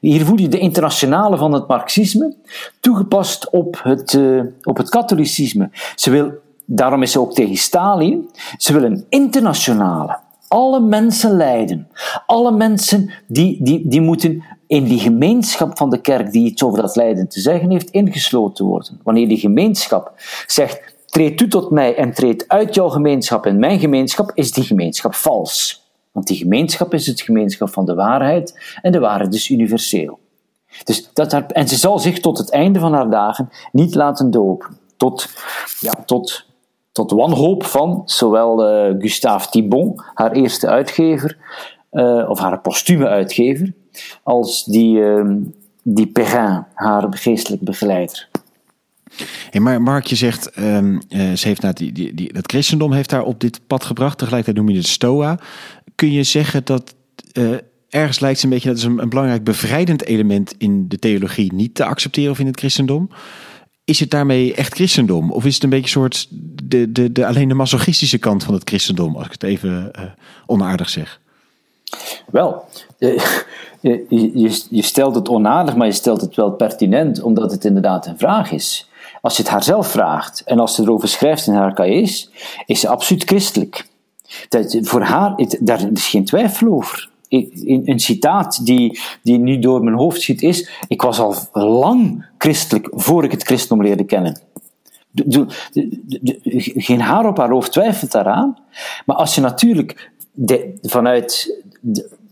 [0.00, 2.36] Hier voel je de internationale van het marxisme,
[2.80, 5.70] toegepast op het, eh, op het katholicisme.
[5.94, 6.30] Ze wil,
[6.64, 8.30] daarom is ze ook tegen Stalin.
[8.56, 10.18] Ze wil een internationale.
[10.48, 11.88] Alle mensen lijden.
[12.26, 16.82] Alle mensen die, die, die moeten in die gemeenschap van de kerk die iets over
[16.82, 19.00] dat lijden te zeggen heeft, ingesloten worden.
[19.02, 20.12] Wanneer die gemeenschap
[20.46, 24.64] zegt, treed toe tot mij en treed uit jouw gemeenschap en mijn gemeenschap, is die
[24.64, 25.81] gemeenschap vals.
[26.12, 30.18] Want die gemeenschap is het gemeenschap van de waarheid en de waarheid is universeel.
[30.84, 34.78] Dus dat en ze zal zich tot het einde van haar dagen niet laten dopen.
[34.96, 35.28] Tot,
[35.80, 36.46] ja, tot,
[36.92, 41.38] tot wanhoop van zowel eh, Gustave Thibon, haar eerste uitgever,
[41.90, 43.72] eh, of haar postume uitgever,
[44.22, 45.26] als die, eh,
[45.82, 48.28] die Perrin, haar geestelijke begeleider.
[49.50, 53.10] Hey, maar Mark, je zegt, eh, ze heeft nou, die, die, die, dat christendom heeft
[53.10, 54.18] haar op dit pad gebracht.
[54.18, 55.38] Tegelijkertijd noem je het stoa.
[55.94, 56.94] Kun je zeggen dat
[57.32, 57.50] eh,
[57.88, 61.52] ergens lijkt ze een beetje dat is een, een belangrijk bevrijdend element in de theologie
[61.52, 63.10] niet te accepteren of in het christendom?
[63.84, 65.32] Is het daarmee echt christendom?
[65.32, 66.26] Of is het een beetje een soort
[66.64, 70.02] de, de, de, alleen de masochistische kant van het christendom, als ik het even eh,
[70.46, 71.20] onaardig zeg?
[72.30, 72.64] Wel,
[73.80, 78.18] je, je stelt het onaardig, maar je stelt het wel pertinent, omdat het inderdaad een
[78.18, 78.90] vraag is.
[79.22, 82.30] Als je het haar zelf vraagt en als ze erover schrijft in haar cahiers,
[82.66, 83.88] is ze absoluut christelijk.
[84.48, 87.10] Dat, voor haar, het, daar is geen twijfel over.
[87.28, 92.26] In, een citaat die, die nu door mijn hoofd schiet is: Ik was al lang
[92.38, 94.40] christelijk voor ik het christendom leerde kennen.
[96.74, 98.58] Geen haar op haar hoofd twijfelt daaraan.
[99.06, 100.10] Maar als je natuurlijk
[100.82, 101.60] vanuit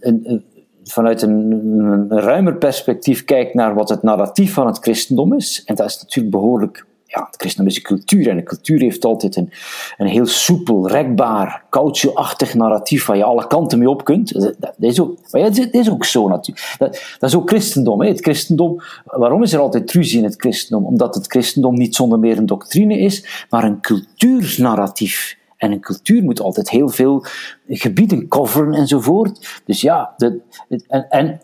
[0.01, 0.45] een, een,
[0.93, 5.89] vanuit een, ruimer perspectief kijkt naar wat het narratief van het christendom is, en dat
[5.89, 9.51] is natuurlijk behoorlijk ja, het christendom is een cultuur en een cultuur heeft altijd een,
[9.97, 14.33] een heel soepel, rekbaar, caoutchouc-achtig narratief waar je alle kanten mee op kunt.
[14.41, 16.75] Dat, is ook, maar ja, dat is ook zo natuurlijk.
[16.79, 18.01] Dat, dat is ook christendom.
[18.01, 18.09] Hè.
[18.09, 18.83] Het christendom.
[19.05, 20.87] Waarom is er altijd ruzie in het christendom?
[20.87, 25.39] Omdat het christendom niet zonder meer een doctrine is, maar een cultuurnarratief.
[25.61, 27.25] En een cultuur moet altijd heel veel
[27.69, 29.61] gebieden coveren enzovoort.
[29.65, 30.41] Dus ja, de,
[30.89, 31.41] en, en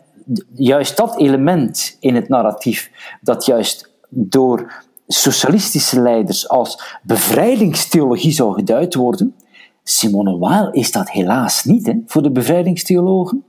[0.53, 8.95] juist dat element in het narratief, dat juist door socialistische leiders als bevrijdingstheologie zou geduid
[8.95, 9.35] worden.
[9.83, 13.43] Simone Weil is dat helaas niet hè, voor de bevrijdingstheologen.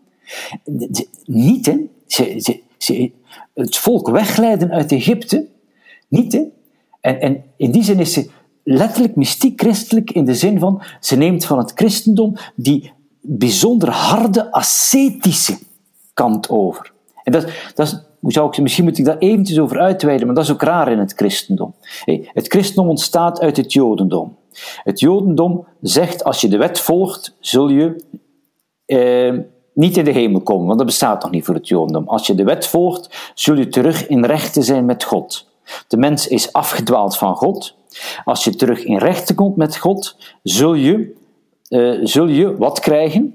[1.25, 1.77] Niet, hè.
[2.07, 3.13] Ze, ze,
[3.55, 5.47] het volk wegleiden uit Egypte.
[6.09, 6.45] Niet, hè.
[7.01, 8.31] En, en in die zin is ze
[8.71, 14.53] letterlijk mystiek christelijk in de zin van ze neemt van het christendom die bijzonder harde
[14.53, 15.59] ascetische
[16.15, 16.93] kant over.
[17.23, 20.45] En dat, dat is zou ik, misschien moet ik daar eventjes over uitweiden, maar dat
[20.45, 21.75] is ook raar in het christendom.
[22.33, 24.37] Het christendom ontstaat uit het jodendom.
[24.83, 28.05] Het jodendom zegt, als je de wet volgt, zul je
[28.87, 29.39] eh,
[29.75, 32.09] niet in de hemel komen, want dat bestaat nog niet voor het jodendom.
[32.09, 35.49] Als je de wet volgt, zul je terug in rechten zijn met God.
[35.89, 37.77] De mens is afgedwaald van God.
[38.25, 41.15] Als je terug in rechten komt met God, zul je,
[41.69, 43.35] eh, zul je wat krijgen?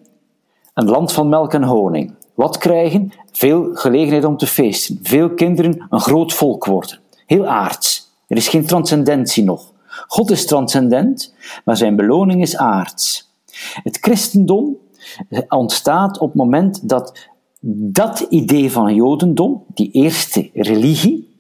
[0.74, 2.16] Een land van melk en honing.
[2.34, 3.12] Wat krijgen?
[3.32, 5.00] Veel gelegenheid om te feesten.
[5.04, 7.00] Veel kinderen een groot volk worden.
[7.26, 8.12] Heel aards.
[8.28, 9.72] Er is geen transcendentie nog.
[10.08, 11.34] God is transcendent,
[11.66, 13.32] maar zijn beloning is aards.
[13.84, 14.78] Het christendom
[15.50, 17.30] ontstaat op het moment dat
[17.66, 21.32] dat idee van Jodendom, die eerste religie,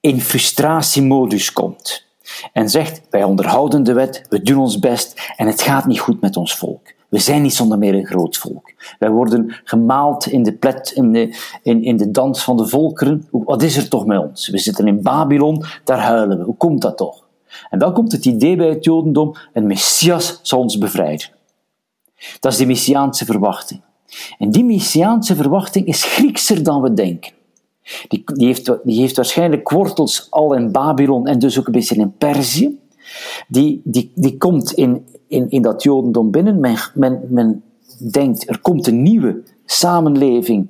[0.00, 2.06] in frustratiemodus komt.
[2.52, 6.20] En zegt: Wij onderhouden de wet, we doen ons best en het gaat niet goed
[6.20, 6.92] met ons volk.
[7.08, 8.72] We zijn niet zonder meer een groot volk.
[8.98, 13.28] Wij worden gemaald in de, plet, in de, in, in de dans van de volkeren.
[13.30, 14.48] Wat is er toch met ons?
[14.48, 16.44] We zitten in Babylon, daar huilen we.
[16.44, 17.24] Hoe komt dat toch?
[17.70, 21.26] En dan komt het idee bij het Jodendom: een Messias zal ons bevrijden.
[22.40, 23.80] Dat is de Messiaanse verwachting.
[24.38, 27.32] En die Messiaanse verwachting is Griekser dan we denken.
[28.08, 28.46] Die, die,
[28.84, 32.78] heeft, waarschijnlijk wortels al in Babylon en dus ook een beetje in Perzië.
[33.48, 36.60] Die, die, die komt in, in, in dat Jodendom binnen.
[36.60, 37.62] Men, men, men
[38.10, 40.68] denkt, er komt een nieuwe samenleving,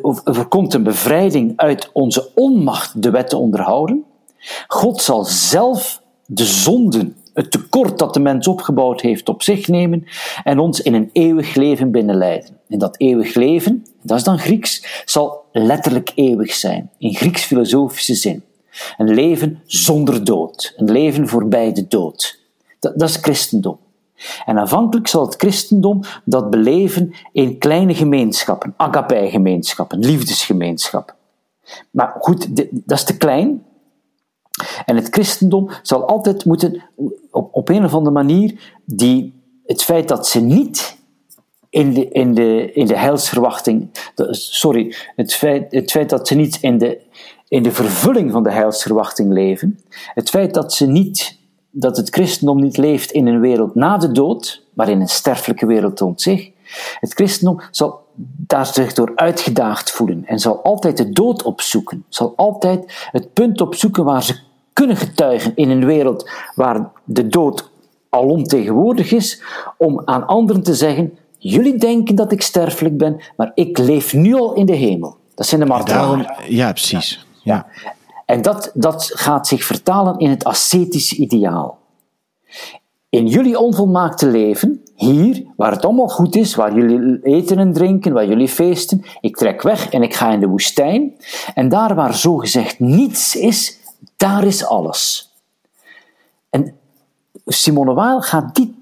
[0.00, 4.04] of er komt een bevrijding uit onze onmacht de wet te onderhouden.
[4.66, 10.04] God zal zelf de zonden, het tekort dat de mens opgebouwd heeft, op zich nemen
[10.44, 12.56] en ons in een eeuwig leven binnenleiden.
[12.68, 18.42] En dat eeuwig leven, dat is dan Grieks, zal letterlijk eeuwig zijn, in Grieks-filosofische zin.
[18.96, 22.38] Een leven zonder dood, een leven voorbij de dood.
[22.78, 23.78] Dat, dat is christendom.
[24.44, 31.14] En aanvankelijk zal het christendom dat beleven in kleine gemeenschappen, agape-gemeenschappen, liefdesgemeenschappen.
[31.90, 33.64] Maar goed, dat is te klein.
[34.84, 36.82] En het christendom zal altijd moeten,
[37.30, 40.98] op, op een of andere manier, die, het feit dat ze niet
[41.70, 43.88] in de, in de, in de heilsverwachting,
[44.30, 47.00] sorry, het feit, het feit dat ze niet in de,
[47.48, 49.80] in de vervulling van de heilsverwachting leven,
[50.14, 51.38] het feit dat ze niet
[51.70, 55.66] dat het christendom niet leeft in een wereld na de dood, maar in een sterfelijke
[55.66, 56.50] wereld toont zich.
[57.00, 58.00] Het christendom zal
[58.46, 63.60] daar zich door uitgedaagd voelen en zal altijd de dood opzoeken, zal altijd het punt
[63.60, 64.38] opzoeken waar ze
[64.72, 67.70] kunnen getuigen in een wereld waar de dood
[68.08, 69.42] alom tegenwoordig is,
[69.76, 74.34] om aan anderen te zeggen: Jullie denken dat ik sterfelijk ben, maar ik leef nu
[74.34, 75.16] al in de hemel.
[75.34, 76.34] Dat zijn de martelen.
[76.48, 77.26] Ja, precies.
[77.42, 77.66] Ja.
[78.26, 81.78] En dat, dat gaat zich vertalen in het ascetische ideaal.
[83.08, 88.12] In jullie onvolmaakte leven, hier, waar het allemaal goed is, waar jullie eten en drinken,
[88.12, 91.16] waar jullie feesten, ik trek weg en ik ga in de woestijn.
[91.54, 93.78] En daar waar zogezegd niets is,
[94.16, 95.32] daar is alles.
[96.50, 96.74] En
[97.46, 98.79] Simone Weil gaat die,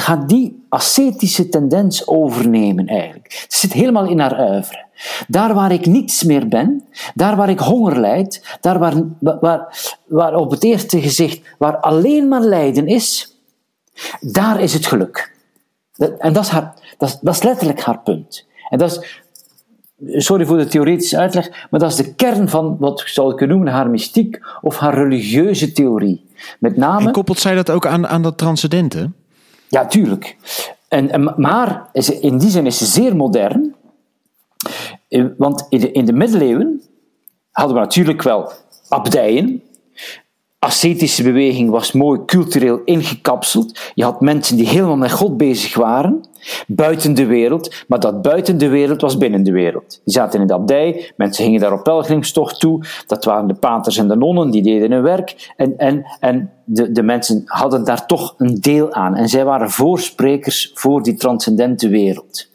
[0.00, 3.42] gaat die ascetische tendens overnemen eigenlijk.
[3.42, 4.84] Het zit helemaal in haar uivre.
[5.28, 10.34] Daar waar ik niets meer ben, daar waar ik honger lijd, daar waar, waar, waar
[10.34, 13.36] op het eerste gezicht, waar alleen maar lijden is,
[14.20, 15.36] daar is het geluk.
[16.18, 16.50] En dat is,
[16.98, 18.46] dat, is, dat is letterlijk haar punt.
[18.68, 19.22] En dat is,
[20.24, 23.56] sorry voor de theoretische uitleg, maar dat is de kern van wat zou ik kunnen
[23.56, 26.24] noemen haar mystiek of haar religieuze theorie.
[26.58, 29.10] Met name, en koppelt zij dat ook aan, aan dat transcendente?
[29.72, 30.36] Ja, tuurlijk.
[30.88, 33.74] En, maar in die zin is ze zeer modern,
[35.08, 36.82] eh, want in de, in de middeleeuwen
[37.50, 38.52] hadden we natuurlijk wel
[38.88, 39.62] abdijen,
[40.64, 43.78] ascetische beweging was mooi cultureel ingekapseld.
[43.94, 46.24] Je had mensen die helemaal met God bezig waren,
[46.66, 50.00] buiten de wereld, maar dat buiten de wereld was binnen de wereld.
[50.04, 53.96] Die zaten in de abdij, mensen gingen daar op pelgrimstocht toe, dat waren de paters
[53.96, 58.06] en de nonnen, die deden hun werk, en, en, en de, de mensen hadden daar
[58.06, 59.16] toch een deel aan.
[59.16, 62.48] En zij waren voorsprekers voor die transcendente wereld.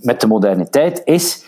[0.00, 1.45] Met de moderniteit is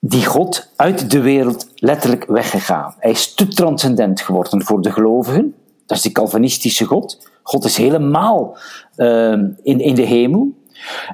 [0.00, 2.94] die God uit de wereld letterlijk weggegaan.
[2.98, 5.54] Hij is te transcendent geworden voor de gelovigen.
[5.86, 7.28] Dat is die Calvinistische God.
[7.42, 8.56] God is helemaal
[8.96, 9.32] uh,
[9.62, 10.58] in, in de hemel.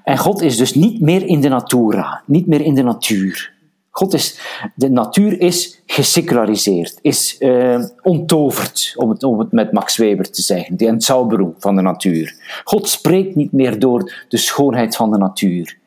[0.05, 3.55] En God is dus niet meer in de natura, niet meer in de natuur.
[3.91, 4.39] God is,
[4.75, 10.43] de natuur is geseculariseerd, is uh, onttoverd, om het, om het met Max Weber te
[10.43, 12.61] zeggen, de Entzauberung van de natuur.
[12.65, 15.79] God spreekt niet meer door de schoonheid van de natuur.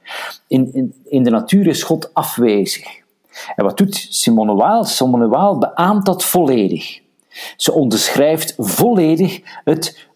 [0.47, 2.85] In, in, de natuur is God afwezig.
[3.55, 4.83] En wat doet Simone Weil?
[4.83, 6.99] Simone Weil beaamt dat volledig.
[7.57, 10.07] Ze onderschrijft volledig het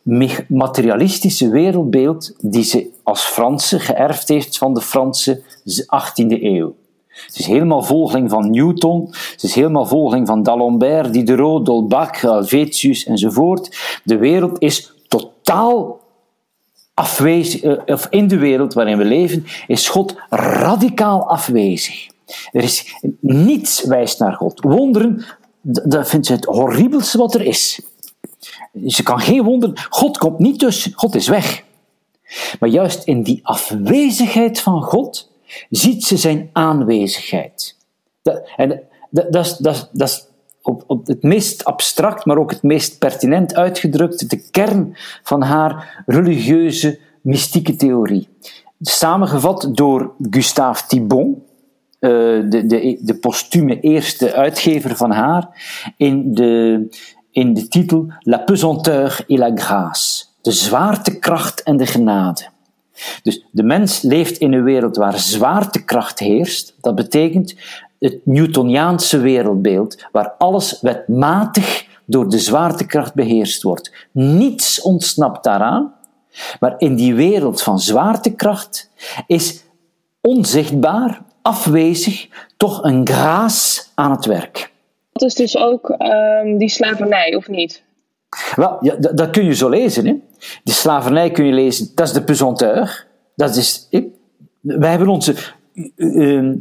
[0.48, 5.42] materialistische wereldbeeld die ze als Franse geërfd heeft van de Franse
[5.86, 6.76] 18e eeuw.
[7.08, 13.06] Ze is helemaal volgeling van Newton, ze is helemaal volgeling van D'Alembert, Diderot, Dolbach, Helvetius
[13.06, 13.78] enzovoort.
[14.04, 16.00] De wereld is totaal
[16.94, 22.08] afwezig, eh, of in de wereld waarin we leven, is God radicaal afwezig.
[22.52, 24.62] Er is niets wijst naar God.
[24.62, 25.26] Wonderen,
[25.62, 27.82] dat vindt ze het horribelste wat er is.
[28.86, 29.80] Ze kan geen wonderen.
[29.90, 30.92] God komt niet tussen.
[30.96, 31.64] God is weg.
[32.60, 35.32] Maar juist in die afwezigheid van God
[35.70, 37.76] ziet ze zijn aanwezigheid.
[38.56, 40.28] En dat, dat, dat, dat is
[40.64, 47.00] op, het meest abstract, maar ook het meest pertinent uitgedrukt, de kern van haar religieuze
[47.22, 48.30] mystieke theorie.
[48.80, 51.44] Samengevat door Gustave Thibon,
[52.00, 55.50] eh, de, de, de postume eerste uitgever van haar,
[55.98, 56.88] in de,
[57.32, 60.32] in de titel La pesanteur et la grâce.
[60.42, 62.52] De zwaartekracht en de genade.
[63.24, 66.76] Dus de mens leeft in een wereld waar zwaartekracht heerst.
[66.82, 67.56] Dat betekent
[68.04, 74.08] het Newtoniaanse wereldbeeld, waar alles wetmatig door de zwaartekracht beheerst wordt.
[74.12, 75.94] Niets ontsnapt daaraan,
[76.60, 78.90] maar in die wereld van zwaartekracht
[79.28, 79.64] is
[80.22, 84.72] onzichtbaar, afwezig, toch een graas aan het werk.
[85.12, 87.84] Dat is dus ook um, die slavernij, of niet?
[88.56, 90.06] Wel, ja, dat, kun je zo lezen.
[90.06, 90.14] Hè?
[90.64, 93.08] Die slavernij kun je lezen, dat is de pesanteur.
[93.36, 93.88] Dat is,
[94.62, 95.36] wij hebben onze
[95.96, 96.56] uh,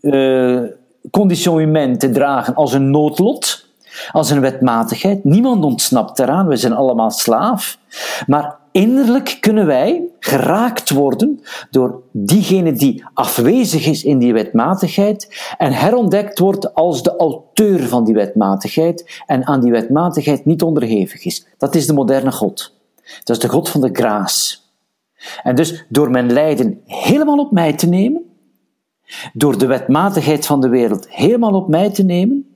[0.00, 0.62] uh,
[1.10, 3.66] condition humaine te dragen als een noodlot,
[4.12, 5.24] als een wetmatigheid.
[5.24, 7.78] Niemand ontsnapt eraan, we zijn allemaal slaaf.
[8.26, 15.72] Maar innerlijk kunnen wij geraakt worden door diegene die afwezig is in die wetmatigheid en
[15.72, 21.46] herontdekt wordt als de auteur van die wetmatigheid en aan die wetmatigheid niet onderhevig is.
[21.58, 22.74] Dat is de moderne God.
[23.24, 24.64] Dat is de God van de graas.
[25.42, 28.22] En dus door mijn lijden helemaal op mij te nemen,
[29.32, 32.46] door de wetmatigheid van de wereld helemaal op mij te nemen,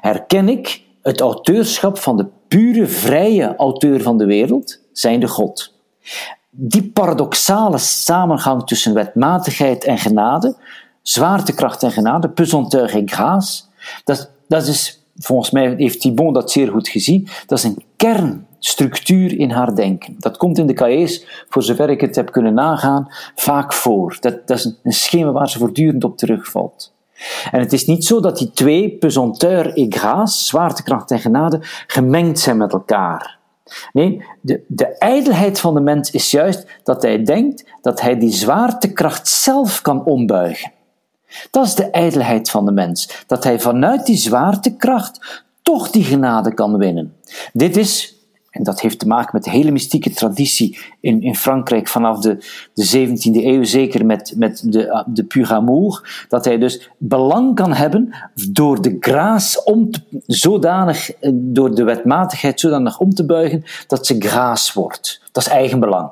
[0.00, 5.74] herken ik het auteurschap van de pure, vrije auteur van de wereld, zijnde God.
[6.50, 10.56] Die paradoxale samengang tussen wetmatigheid en genade,
[11.02, 13.68] zwaartekracht en genade, pesanteur en grâce,
[14.04, 17.84] dat, dat is, volgens mij heeft Thibon dat zeer goed gezien, dat is een
[18.60, 20.14] kernstructuur in haar denken.
[20.18, 24.16] Dat komt in de cahiers, voor zover ik het heb kunnen nagaan, vaak voor.
[24.20, 26.92] Dat, dat is een schema waar ze voortdurend op terugvalt.
[27.50, 32.38] En het is niet zo dat die twee, pesanteur en grâce, zwaartekracht en genade, gemengd
[32.38, 33.38] zijn met elkaar.
[33.92, 38.32] Nee, de, de ijdelheid van de mens is juist dat hij denkt dat hij die
[38.32, 40.72] zwaartekracht zelf kan ombuigen.
[41.50, 46.54] Dat is de ijdelheid van de mens, dat hij vanuit die zwaartekracht toch die genade
[46.54, 47.16] kan winnen.
[47.52, 48.19] Dit is
[48.50, 52.36] en dat heeft te maken met de hele mystieke traditie in, in Frankrijk vanaf de,
[52.74, 57.72] de 17e eeuw, zeker met, met de, de pur amour, dat hij dus belang kan
[57.72, 58.14] hebben
[58.50, 59.90] door de graas om
[60.26, 65.22] zodanig, door de wetmatigheid zodanig om te buigen, dat ze graas wordt.
[65.32, 66.10] Dat is eigenbelang.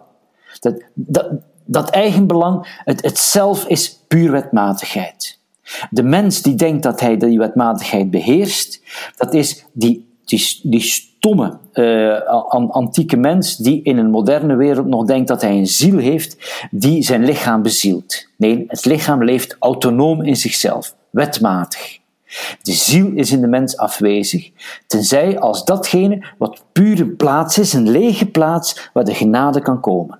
[0.60, 1.30] Dat, dat,
[1.64, 5.38] dat eigenbelang, het, het zelf is puur wetmatigheid.
[5.90, 8.82] De mens die denkt dat hij die wetmatigheid beheerst,
[9.16, 15.04] dat is die die, die stomme uh, antieke mens die in een moderne wereld nog
[15.04, 16.36] denkt dat hij een ziel heeft
[16.70, 18.28] die zijn lichaam bezielt.
[18.36, 21.98] Nee, het lichaam leeft autonoom in zichzelf, wetmatig.
[22.62, 24.50] De ziel is in de mens afwezig,
[24.86, 29.80] tenzij als datgene wat puur een plaats is, een lege plaats waar de genade kan
[29.80, 30.18] komen.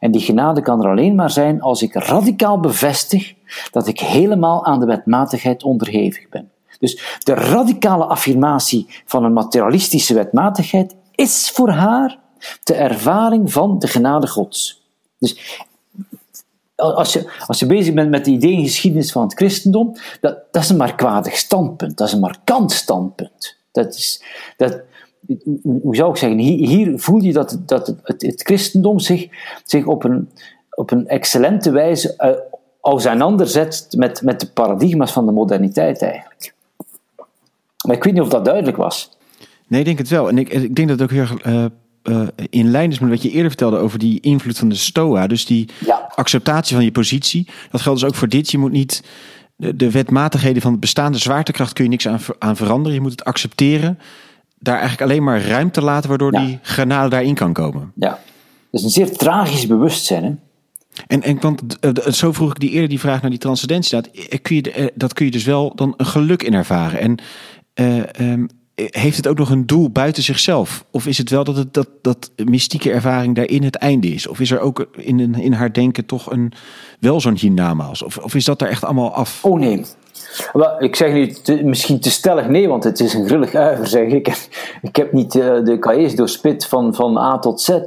[0.00, 3.34] En die genade kan er alleen maar zijn als ik radicaal bevestig
[3.70, 6.51] dat ik helemaal aan de wetmatigheid onderhevig ben.
[6.82, 12.18] Dus de radicale affirmatie van een materialistische wetmatigheid is voor haar
[12.62, 14.82] de ervaring van de genade Gods.
[15.18, 15.60] Dus
[16.76, 20.68] als je, als je bezig bent met de idee van het christendom, dat, dat is
[20.68, 23.56] een markwaardig standpunt, dat is een markant standpunt.
[23.72, 24.22] Dat is,
[24.56, 24.80] dat,
[25.62, 29.28] hoe zou ik zeggen, hier, voel je dat, dat het, christendom zich,
[29.64, 30.30] zich op, een,
[30.70, 32.30] op een excellente wijze uh,
[32.80, 36.54] auseinanderzet met, met de paradigma's van de moderniteit eigenlijk.
[37.82, 39.10] Maar ik weet niet of dat duidelijk was.
[39.68, 40.28] Nee, ik denk het wel.
[40.28, 41.64] En ik, ik denk dat het ook heel uh,
[42.04, 45.26] uh, in lijn is met wat je eerder vertelde over die invloed van de STOA.
[45.26, 45.68] Dus die
[46.14, 47.48] acceptatie van je positie.
[47.70, 48.50] Dat geldt dus ook voor dit.
[48.50, 49.02] Je moet niet
[49.56, 52.94] de, de wetmatigheden van het bestaande zwaartekracht kun je niks aan, aan veranderen.
[52.94, 53.98] Je moet het accepteren.
[54.58, 57.92] Daar eigenlijk alleen maar ruimte laten waardoor die granade daarin kan komen.
[57.94, 58.18] Ja, dat
[58.70, 60.24] is een zeer tragisch bewustzijn.
[60.24, 60.32] Hè?
[61.06, 61.62] En, en want
[62.10, 64.00] zo vroeg ik die eerder die vraag naar die transcendentie.
[64.00, 67.00] Dat eh, kun je, dat kun je dus wel dan een geluk in ervaren.
[67.00, 67.18] En
[67.74, 68.44] uh,
[68.74, 70.84] heeft het ook nog een doel buiten zichzelf?
[70.90, 74.26] Of is het wel dat, het, dat, dat mystieke ervaring daarin het einde is?
[74.26, 76.52] Of is er ook in, in haar denken toch een,
[77.00, 78.02] wel zo'n hiernamaals?
[78.02, 79.44] Of, of is dat er echt allemaal af?
[79.44, 79.84] Oh nee.
[80.52, 84.08] Wel, ik zeg niet misschien te stellig nee, want het is een grillig uiver, zeg
[84.08, 84.48] ik.
[84.82, 87.78] Ik heb niet uh, de KS doorspit van, van A tot Z.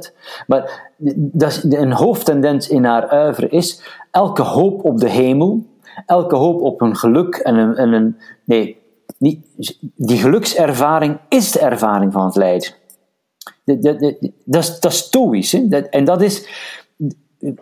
[0.46, 5.66] Maar dat is, een hoofdtendens in haar uiver is elke hoop op de hemel,
[6.06, 8.78] elke hoop op een geluk en een, en een nee,
[9.18, 12.70] die, gelukservaring is de ervaring van het lijden.
[13.64, 14.00] Dat, dat,
[14.44, 15.54] dat, is, dat is stoïsch.
[15.90, 16.48] En dat is,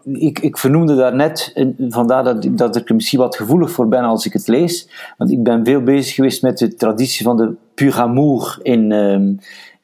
[0.04, 1.52] ik, ik vernoemde daarnet,
[1.88, 4.88] vandaar dat, dat ik er misschien wat gevoelig voor ben als ik het lees,
[5.18, 9.34] want ik ben veel bezig geweest met de traditie van de pur amour in, ehm,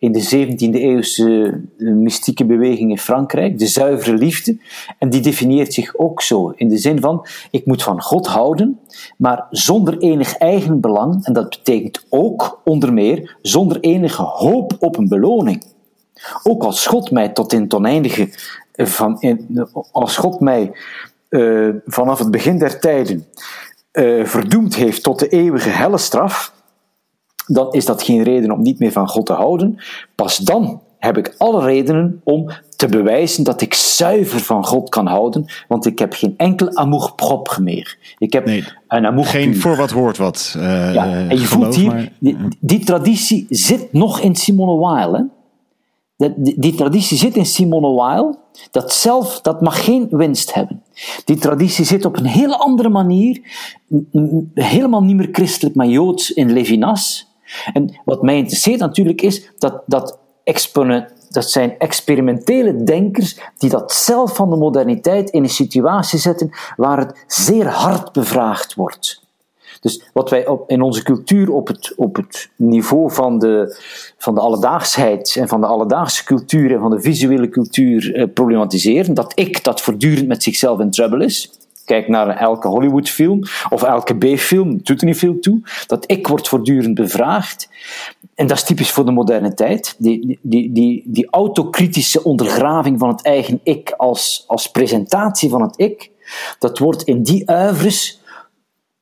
[0.00, 4.58] in de 17e eeuwse eh, mystieke beweging in Frankrijk, de zuivere liefde.
[4.98, 8.80] En die definieert zich ook zo, in de zin van, ik moet van God houden,
[9.16, 14.96] maar zonder enig eigen belang, en dat betekent ook, onder meer, zonder enige hoop op
[14.96, 15.64] een beloning.
[16.42, 18.28] Ook als God mij tot in het oneindige,
[18.72, 19.38] eh, van,
[19.92, 20.72] als God mij
[21.30, 23.26] uh, vanaf het begin der tijden
[24.22, 26.54] verdoemd heeft tot de eeuwige hellestraf,
[27.54, 29.78] dan is dat geen reden om niet meer van God te houden.
[30.14, 35.06] Pas dan heb ik alle redenen om te bewijzen dat ik zuiver van God kan
[35.06, 37.98] houden, want ik heb geen enkel amour propre meer.
[38.18, 40.54] Ik heb nee, een amour Geen voor wat hoort wat.
[40.56, 42.12] Uh, ja, en je voelt hier,
[42.60, 45.12] die, traditie zit nog in Simone Weil.
[45.12, 46.28] Hè?
[46.36, 48.38] Die, die, traditie zit in Simone Weil.
[48.70, 50.82] Dat zelf, dat mag geen winst hebben.
[51.24, 53.40] Die traditie zit op een hele andere manier,
[54.54, 57.29] helemaal niet meer christelijk, maar joods in Levinas.
[57.72, 60.18] En wat mij interesseert natuurlijk is dat, dat,
[61.30, 66.98] dat zijn experimentele denkers die dat zelf van de moderniteit in een situatie zetten waar
[66.98, 69.28] het zeer hard bevraagd wordt.
[69.80, 73.76] Dus wat wij op, in onze cultuur op het, op het niveau van de,
[74.18, 79.14] van de alledaagsheid en van de alledaagse cultuur en van de visuele cultuur eh, problematiseren,
[79.14, 81.52] dat ik dat voortdurend met zichzelf in trouble is,
[81.90, 85.60] kijk naar elke Hollywoodfilm of elke B-film, doet er niet veel toe.
[85.86, 87.68] Dat ik wordt voortdurend bevraagd.
[88.34, 89.94] En dat is typisch voor de moderne tijd.
[89.98, 95.74] Die, die, die, die autokritische ondergraving van het eigen ik als, als presentatie van het
[95.76, 96.10] ik,
[96.58, 98.20] dat wordt in die uivers,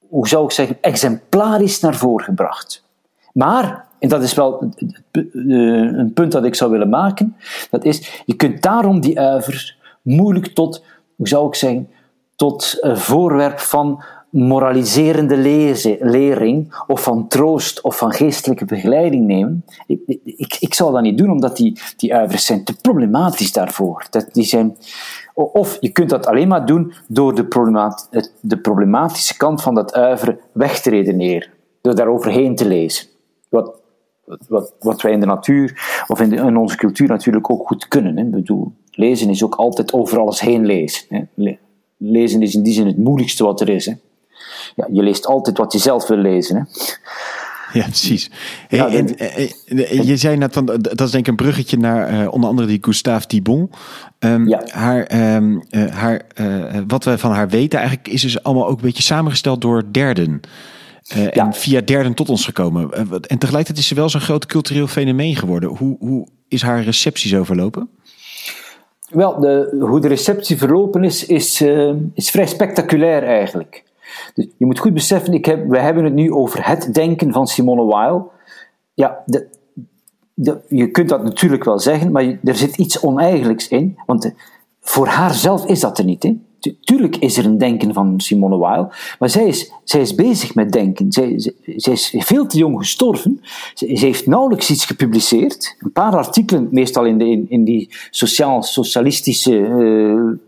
[0.08, 2.84] hoe zou ik zeggen, exemplarisch naar voren gebracht.
[3.32, 4.72] Maar, en dat is wel
[5.32, 7.36] een punt dat ik zou willen maken,
[7.70, 10.84] dat is, je kunt daarom die uivers moeilijk tot,
[11.16, 11.88] hoe zou ik zeggen,
[12.38, 15.36] tot voorwerp van moraliserende
[16.00, 19.64] lering of van troost of van geestelijke begeleiding nemen.
[19.86, 24.06] Ik, ik, ik dat niet doen, omdat die, die uivers zijn te problematisch daarvoor.
[24.10, 24.76] Dat, die zijn,
[25.34, 28.08] of je kunt dat alleen maar doen door de, problemat,
[28.40, 31.48] de problematische kant van dat uiveren weg te redeneren.
[31.80, 33.06] Door daar overheen te lezen.
[33.48, 33.80] Wat,
[34.48, 38.16] wat, wat wij in de natuur of in onze cultuur natuurlijk ook goed kunnen.
[38.16, 38.22] Hè.
[38.22, 41.06] Ik bedoel, lezen is ook altijd over alles heen lezen.
[41.08, 41.56] Hè
[41.98, 43.86] lezen is in die zin het moeilijkste wat er is.
[43.86, 43.92] Hè.
[44.76, 46.56] Ja, je leest altijd wat je zelf wil lezen.
[46.56, 46.62] Hè.
[47.72, 48.30] Ja, precies.
[48.68, 52.12] ja, en, eh, eh, je zei net, van, dat is denk ik een bruggetje naar
[52.12, 53.70] uh, onder andere die Gustave Thibon.
[54.18, 54.62] Um, ja.
[54.66, 58.76] haar, um, uh, haar, uh, wat we van haar weten eigenlijk is dus allemaal ook
[58.76, 60.40] een beetje samengesteld door derden.
[61.14, 61.30] Ja.
[61.30, 62.92] En via derden tot ons gekomen.
[62.92, 65.68] en tegelijkertijd is ze wel zo'n groot cultureel fenomeen geworden.
[65.68, 67.88] Hoe, hoe is haar receptie zo verlopen?
[69.08, 73.84] Wel, de, hoe de receptie verlopen is, is, uh, is vrij spectaculair eigenlijk.
[74.34, 77.46] Dus je moet goed beseffen, ik heb, we hebben het nu over het denken van
[77.46, 78.30] Simone Weil.
[78.94, 79.46] Ja, de,
[80.34, 84.32] de, je kunt dat natuurlijk wel zeggen, maar er zit iets oneigenlijks in, want
[84.80, 86.22] voor haar zelf is dat er niet.
[86.22, 86.40] Hè?
[86.60, 90.72] Tuurlijk is er een denken van Simone Weil, maar zij is, zij is bezig met
[90.72, 91.12] denken.
[91.12, 93.40] Zij, zij, is veel te jong gestorven.
[93.74, 95.76] Ze, heeft nauwelijks iets gepubliceerd.
[95.78, 99.58] Een paar artikelen, meestal in, de, in, die sociaal-socialistische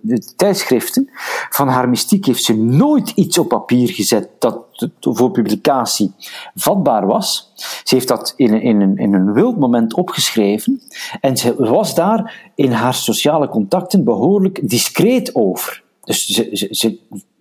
[0.03, 1.11] uh, tijdschriften.
[1.51, 4.69] Van haar mystiek heeft ze nooit iets op papier gezet dat
[5.01, 6.13] voor publicatie
[6.55, 7.53] vatbaar was.
[7.85, 10.81] Ze heeft dat in, in, een, in een wild moment opgeschreven.
[11.21, 15.83] En ze was daar in haar sociale contacten behoorlijk discreet over.
[16.11, 16.99] Dus ze, ze,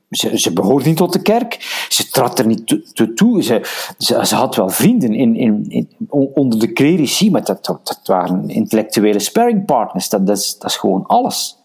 [0.09, 1.85] ze, ze, behoort niet tot de kerk.
[1.89, 2.67] Ze trad er niet
[3.15, 3.43] toe.
[3.43, 3.61] Ze,
[3.97, 5.89] ze, ze, had wel vrienden in, in, in,
[6.33, 10.09] onder de clerici, maar dat, dat, waren intellectuele sparringpartners.
[10.09, 11.57] Dat, dat, is, dat is gewoon alles.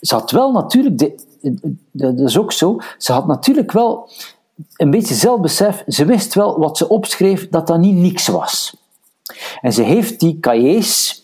[0.00, 1.14] Ze had wel natuurlijk, de,
[1.92, 4.10] dat is ook zo, ze had natuurlijk wel
[4.76, 5.84] een beetje zelfbesef.
[5.86, 8.76] Ze wist wel wat ze opschreef, dat dat niet niks was.
[9.60, 11.22] En ze heeft die cahiers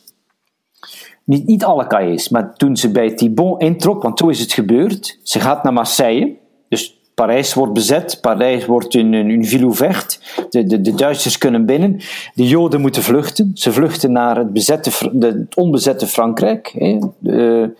[1.25, 5.19] niet, niet alle cahiers, maar toen ze bij Thibon introk, want toen is het gebeurd,
[5.23, 6.37] ze gaat naar Marseille,
[6.69, 10.19] dus Parijs wordt bezet, Parijs wordt een, een ville ouverte,
[10.51, 12.01] de, de, de Duitsers kunnen binnen,
[12.35, 17.75] de Joden moeten vluchten, ze vluchten naar het, bezette, de, onbezette Frankrijk, hè, de,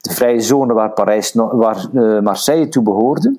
[0.00, 3.36] de, vrije zone waar, Parijs, waar uh, Marseille toe behoorde.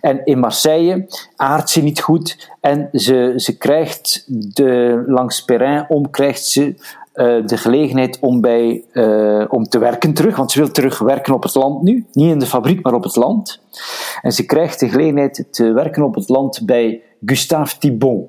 [0.00, 4.24] En in Marseille aardt ze niet goed en ze, ze krijgt
[4.54, 6.74] de, langs Perrin om, krijgt ze
[7.14, 11.34] uh, de gelegenheid om, bij, uh, om te werken terug, want ze wil terug werken
[11.34, 12.06] op het land nu.
[12.12, 13.60] Niet in de fabriek, maar op het land.
[14.22, 18.28] En ze krijgt de gelegenheid te werken op het land bij Gustave Thibon.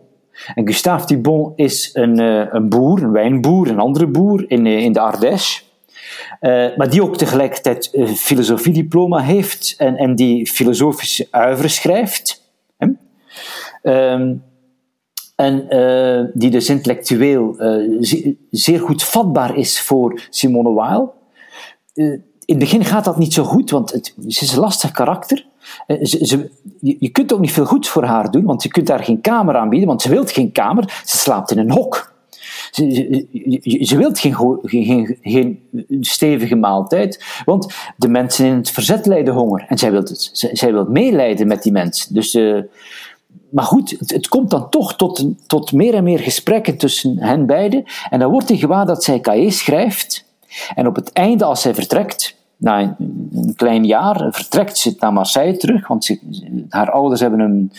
[0.56, 4.92] En Gustave Thibon is een, uh, een boer, een wijnboer, een andere boer in, in
[4.92, 5.64] de Ardèche.
[6.78, 12.42] maar die ook tegelijkertijd een filosofiediploma heeft en, en die filosofische uiveren schrijft.
[13.84, 14.34] Ehm,
[15.36, 17.98] en uh, die dus intellectueel uh,
[18.52, 21.14] zeer goed vatbaar is voor Simone Weil.
[21.94, 22.12] Uh,
[22.46, 25.46] in het begin gaat dat niet zo goed, want het, ze is een lastig karakter.
[26.02, 29.22] Ze, je, kunt ook niet veel goeds voor haar doen, want je kunt haar geen
[29.22, 32.14] kamer aanbieden, want ze wil geen kamer, ze slaapt in een hok.
[32.72, 32.92] Ze,
[33.62, 35.60] ze, ze wil geen, geen, geen,
[36.02, 39.66] stevige maaltijd, want de mensen in het verzet lijden honger.
[39.68, 42.14] En zij wil, het, zij wil meelijden met die mensen.
[42.14, 42.38] Dus
[43.54, 47.84] maar goed, het, komt dan toch tot, tot meer en meer gesprekken tussen hen beiden.
[48.10, 50.26] En dan wordt hij gewaar dat zij KE schrijft.
[50.76, 55.58] En op het einde, als zij vertrekt, na een, klein jaar, vertrekt ze naar Marseille
[55.58, 55.88] terug.
[55.88, 56.20] Want ze,
[56.70, 57.72] haar ouders hebben een,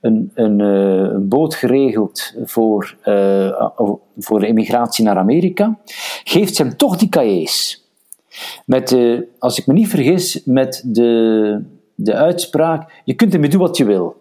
[0.00, 3.68] een, een, eh, een boot geregeld voor, uh,
[4.18, 5.78] voor de emigratie naar Amerika.
[6.24, 7.84] Geeft ze hem toch die cahiers.
[8.64, 8.96] Met,
[9.38, 13.84] als ik me niet vergis, met de, de uitspraak: je kunt ermee doen wat je
[13.84, 14.20] wil.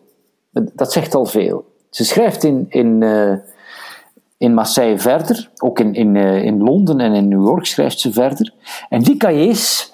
[0.51, 1.65] Dat zegt al veel.
[1.89, 3.33] Ze schrijft in, in, uh,
[4.37, 8.13] in Marseille verder, ook in, in, uh, in Londen en in New York schrijft ze
[8.13, 8.53] verder.
[8.89, 9.93] En die cahiers,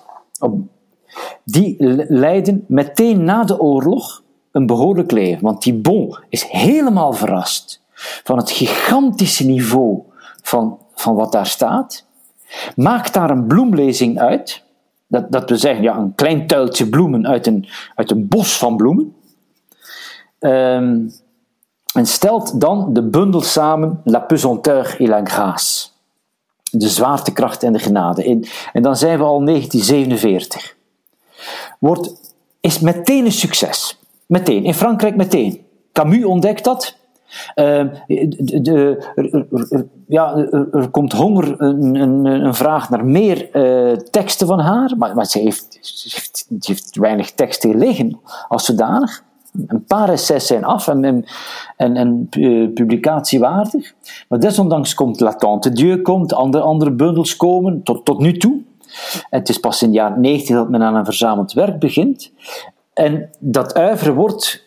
[1.43, 1.75] die
[2.07, 5.43] leiden meteen na de oorlog een behoorlijk leven.
[5.43, 7.81] Want die Bon is helemaal verrast
[8.23, 9.99] van het gigantische niveau
[10.41, 12.05] van, van wat daar staat.
[12.75, 14.63] Maakt daar een bloemlezing uit.
[15.07, 18.77] Dat, dat we zeggen, ja, een klein tuiltje bloemen uit een, uit een bos van
[18.77, 19.15] bloemen.
[20.39, 21.11] Um,
[21.93, 25.89] en stelt dan de bundel samen La pesanteur et la grâce.
[26.71, 28.23] De zwaartekracht en de genade.
[28.23, 30.75] In, en dan zijn we al 1947.
[31.79, 33.99] Wordt, is meteen een succes.
[34.25, 34.63] Meteen.
[34.63, 35.65] In Frankrijk meteen.
[35.93, 36.97] Camus ontdekt dat.
[37.55, 40.35] Uh, de, de, ja,
[40.71, 45.39] er, komt honger, een, een, een, vraag naar meer uh, teksten van haar, maar, ze,
[45.39, 45.79] heeft,
[46.59, 49.23] heeft weinig teksten liggen als zodanig
[49.67, 51.25] een paar essays zijn af en,
[51.77, 53.93] en, en, uh, publicatiewaardig.
[54.27, 58.61] Maar desondanks komt Latente Dieu, komt, andere, andere bundels komen, tot, tot nu toe.
[59.29, 62.31] En het is pas in de jaren 90 dat men aan een verzameld werk begint.
[62.93, 64.63] En dat uiveren wordt,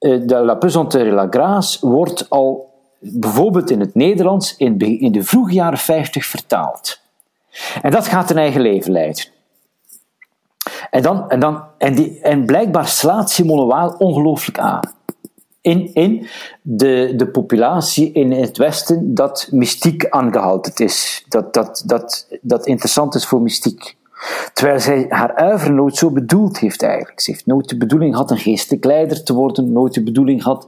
[0.00, 5.12] uh, de La Pesanteur et la Grâce, wordt al bijvoorbeeld in het Nederlands in, in
[5.12, 7.00] de vroege jaren 50 vertaald.
[7.82, 9.24] En dat gaat een eigen leven leiden.
[10.92, 14.80] En, dan, en, dan, en, die, en blijkbaar slaat Simone Weil ongelooflijk aan.
[15.60, 16.26] In, in
[16.62, 21.24] de, de populatie in het Westen dat mystiek aangehaald is.
[21.28, 23.96] Dat, dat, dat, dat interessant is voor mystiek.
[24.52, 27.20] Terwijl zij haar uiver nooit zo bedoeld heeft eigenlijk.
[27.20, 29.72] Ze heeft nooit de bedoeling gehad een geestelijk leider te worden.
[29.72, 30.66] Nooit de bedoeling gehad,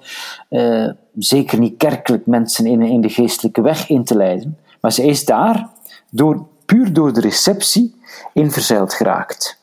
[0.50, 4.58] uh, zeker niet kerkelijk mensen in, in de geestelijke weg in te leiden.
[4.80, 5.68] Maar ze is daar,
[6.10, 7.94] door, puur door de receptie,
[8.32, 9.62] in verzeild geraakt.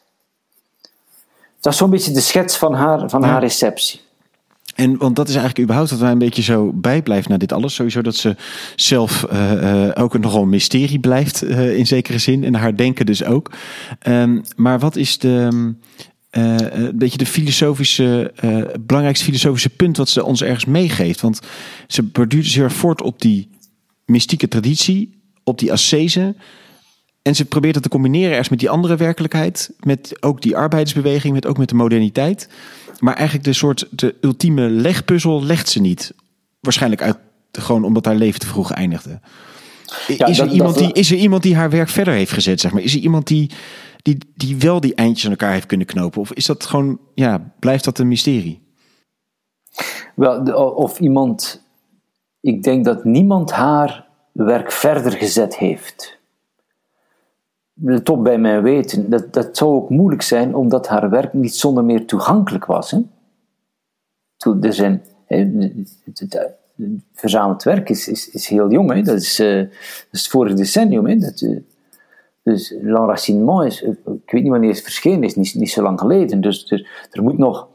[1.61, 3.99] Dat is zo'n beetje de schets van haar, van haar receptie.
[4.75, 7.73] En want dat is eigenlijk überhaupt wat wij een beetje zo bijblijft naar dit alles.
[7.73, 8.35] Sowieso dat ze
[8.75, 12.43] zelf uh, uh, ook nogal een mysterie blijft uh, in zekere zin.
[12.43, 13.51] En haar denken dus ook.
[14.07, 15.73] Um, maar wat is de...
[16.31, 21.21] uh, een beetje de filosofische, uh, belangrijkste filosofische punt wat ze ons ergens meegeeft.
[21.21, 21.39] Want
[21.87, 23.49] ze borduurt zeer voort op die
[24.05, 26.35] mystieke traditie, op die ascese.
[27.21, 29.73] En ze probeert het te combineren ergens met die andere werkelijkheid.
[29.79, 32.49] Met ook die arbeidersbeweging, met ook met de moderniteit.
[32.99, 36.13] Maar eigenlijk de soort de ultieme legpuzzel legt ze niet.
[36.59, 37.17] Waarschijnlijk uit,
[37.51, 39.19] gewoon omdat haar leven te vroeg eindigde.
[40.07, 42.81] is, er iemand die, is er iemand die haar werk verder heeft gezet, zeg maar?
[42.81, 43.51] Is er iemand die,
[44.01, 46.21] die, die wel die eindjes aan elkaar heeft kunnen knopen?
[46.21, 48.61] Of is dat gewoon, ja, blijft dat een mysterie?
[50.15, 50.43] Wel,
[50.73, 51.63] of iemand,
[52.39, 56.19] ik denk dat niemand haar werk verder gezet heeft.
[58.03, 59.09] Top bij mijn weten.
[59.09, 62.91] Dat, dat zou ook moeilijk zijn, omdat haar werk niet zonder meer toegankelijk was.
[62.91, 62.99] Hè?
[64.59, 65.01] Zijn,
[67.13, 69.01] verzameld werk is, is, heel jong, hè?
[69.01, 69.69] Dat, is, uh, dat
[70.11, 71.05] is het vorige decennium.
[71.05, 71.17] Hè?
[71.17, 71.59] Dat, uh,
[72.43, 76.41] dus L'Enracinement is, ik weet niet wanneer het verschenen is, niet, zo lang geleden.
[76.41, 77.67] Dus, dus er moet nog,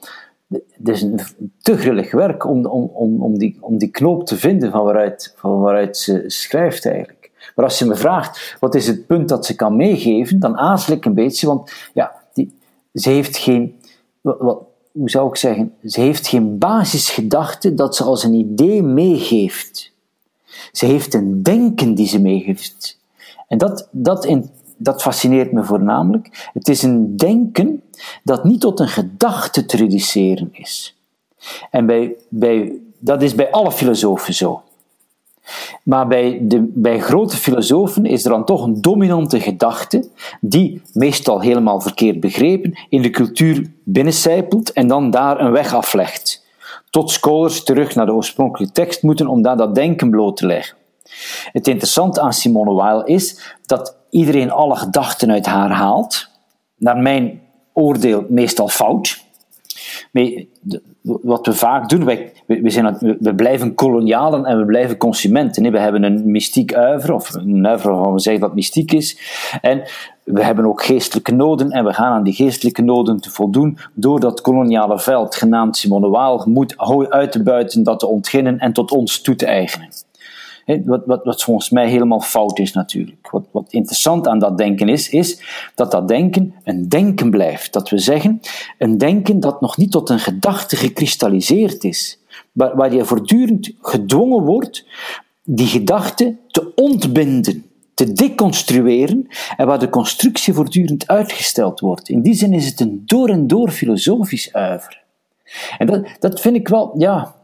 [0.48, 1.20] het is een
[1.62, 5.34] te grillig werk om, om, om, om, die, om die knoop te vinden van waaruit,
[5.36, 7.15] van waaruit ze schrijft eigenlijk.
[7.56, 10.94] Maar als je me vraagt, wat is het punt dat ze kan meegeven, dan aarzel
[10.94, 12.58] ik een beetje, want ja, die,
[12.94, 13.80] ze heeft geen,
[14.20, 14.58] wat,
[14.92, 19.92] hoe zou ik zeggen, ze heeft geen basisgedachte dat ze als een idee meegeeft.
[20.72, 22.98] Ze heeft een denken die ze meegeeft.
[23.48, 26.50] En dat, dat, in, dat fascineert me voornamelijk.
[26.52, 27.82] Het is een denken
[28.22, 30.96] dat niet tot een gedachte te reduceren is.
[31.70, 34.62] En bij, bij, dat is bij alle filosofen zo.
[35.82, 40.08] Maar bij, de, bij grote filosofen is er dan toch een dominante gedachte,
[40.40, 46.44] die, meestal helemaal verkeerd begrepen, in de cultuur binnencijpelt en dan daar een weg aflegt.
[46.90, 50.76] Tot scholars terug naar de oorspronkelijke tekst moeten om daar dat denken bloot te leggen.
[51.52, 56.28] Het interessante aan Simone Weil is dat iedereen alle gedachten uit haar haalt,
[56.76, 57.40] naar mijn
[57.72, 59.24] oordeel meestal fout.
[61.02, 65.72] Wat we vaak doen, wij, we, zijn, we blijven kolonialen en we blijven consumenten.
[65.72, 69.18] We hebben een mystiek uiver, of een uiver waarvan we zeggen dat mystiek is.
[69.60, 69.82] En
[70.24, 74.20] we hebben ook geestelijke noden en we gaan aan die geestelijke noden te voldoen door
[74.20, 76.74] dat koloniale veld, genaamd Simone Weil, moet
[77.10, 79.88] uit te buiten, dat te ontginnen en tot ons toe te eigenen
[80.84, 83.30] wat, wat, wat volgens mij helemaal fout is natuurlijk.
[83.30, 85.40] Wat, wat interessant aan dat denken is, is
[85.74, 87.72] dat dat denken een denken blijft.
[87.72, 88.40] Dat we zeggen,
[88.78, 92.18] een denken dat nog niet tot een gedachte gekristalliseerd is.
[92.52, 94.84] Waar, waar je voortdurend gedwongen wordt
[95.42, 97.64] die gedachte te ontbinden,
[97.94, 102.08] te deconstrueren en waar de constructie voortdurend uitgesteld wordt.
[102.08, 105.02] In die zin is het een door en door filosofisch uiver.
[105.78, 107.34] En dat, dat vind ik wel, ja.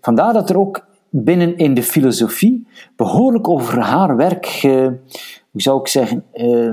[0.00, 4.60] Vandaar dat er ook binnen in de filosofie behoorlijk over haar werk,
[5.50, 6.72] hoe zou ik zeggen, uh,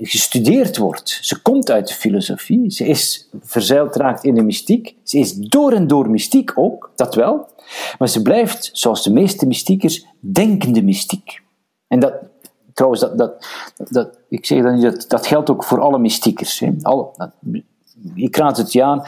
[0.00, 1.18] gestudeerd wordt.
[1.22, 5.72] Ze komt uit de filosofie, ze is verzeild raakt in de mystiek, ze is door
[5.72, 7.48] en door mystiek ook, dat wel,
[7.98, 11.42] maar ze blijft, zoals de meeste mystiekers, denkende mystiek.
[11.88, 12.14] En dat,
[12.74, 13.46] trouwens, dat, dat,
[13.76, 16.58] dat, ik zeg dat niet, dat, dat geldt ook voor alle mystiekers.
[16.58, 16.72] Hè.
[16.82, 17.16] Al,
[18.14, 19.04] ik raad het je aan,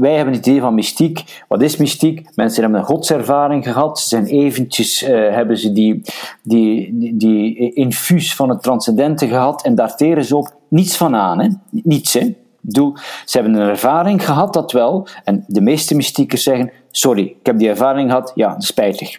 [0.00, 1.44] wij hebben het idee van mystiek.
[1.48, 2.28] Wat is mystiek?
[2.34, 4.00] Mensen hebben een godservaring gehad.
[4.00, 6.02] Ze zijn eventjes, uh, hebben ze die,
[6.42, 11.14] die, die, die, infuus van het transcendente gehad en daar teren ze ook niets van
[11.14, 11.40] aan.
[11.40, 11.48] Hè?
[11.70, 12.34] Niets, hè?
[12.60, 15.06] Doe, ze hebben een ervaring gehad, dat wel.
[15.24, 19.18] En de meeste mystiekers zeggen, sorry, ik heb die ervaring gehad, ja, spijtig.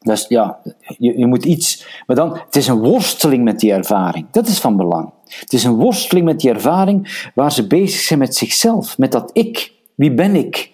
[0.00, 0.58] Dus ja,
[0.98, 1.86] je, je moet iets.
[2.06, 4.26] Maar dan, het is een worsteling met die ervaring.
[4.30, 5.12] Dat is van belang.
[5.26, 9.30] Het is een worsteling met die ervaring waar ze bezig zijn met zichzelf, met dat
[9.32, 9.72] ik.
[9.94, 10.72] Wie ben ik?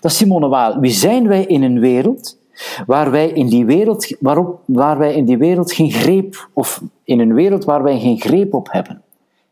[0.00, 0.78] Dat is Simone Weil.
[0.80, 2.38] Wie zijn wij in een wereld
[2.86, 7.20] waar wij in die wereld, waarop, waar wij in die wereld geen greep, of in
[7.20, 9.02] een wereld waar wij geen greep op hebben?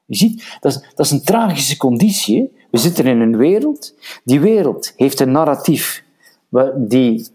[0.06, 2.52] Je ziet, dat is, dat is een tragische conditie.
[2.70, 6.04] We zitten in een wereld, die wereld heeft een narratief
[6.76, 7.28] die,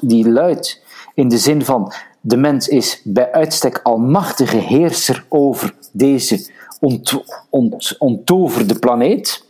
[0.00, 0.82] die luidt
[1.14, 6.48] in de zin van de mens is bij uitstek almachtige heerser over deze
[6.80, 9.44] ont, ont, onttoverde planeet.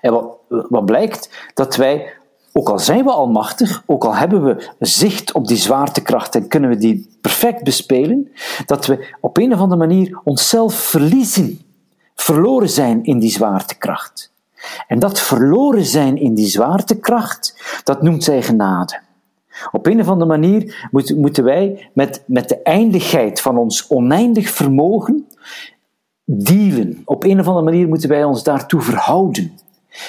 [0.00, 1.30] En wat, wat blijkt?
[1.54, 2.12] Dat wij,
[2.52, 6.70] ook al zijn we almachtig, ook al hebben we zicht op die zwaartekracht en kunnen
[6.70, 8.32] we die perfect bespelen,
[8.66, 11.60] dat we op een of andere manier onszelf verliezen,
[12.14, 14.34] verloren zijn in die zwaartekracht.
[14.86, 19.00] En dat verloren zijn in die zwaartekracht, dat noemt zij genade.
[19.72, 25.26] Op een of andere manier moeten wij met, met de eindigheid van ons oneindig vermogen
[26.24, 27.02] dealen.
[27.04, 29.52] Op een of andere manier moeten wij ons daartoe verhouden.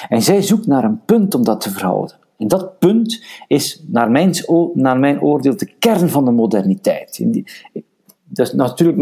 [0.08, 2.16] En zij zoekt naar een punt om dat te verhouden.
[2.38, 4.34] En dat punt is, naar mijn,
[4.74, 7.24] naar mijn oordeel, de kern van de moderniteit.
[8.24, 8.98] dat is natuurlijk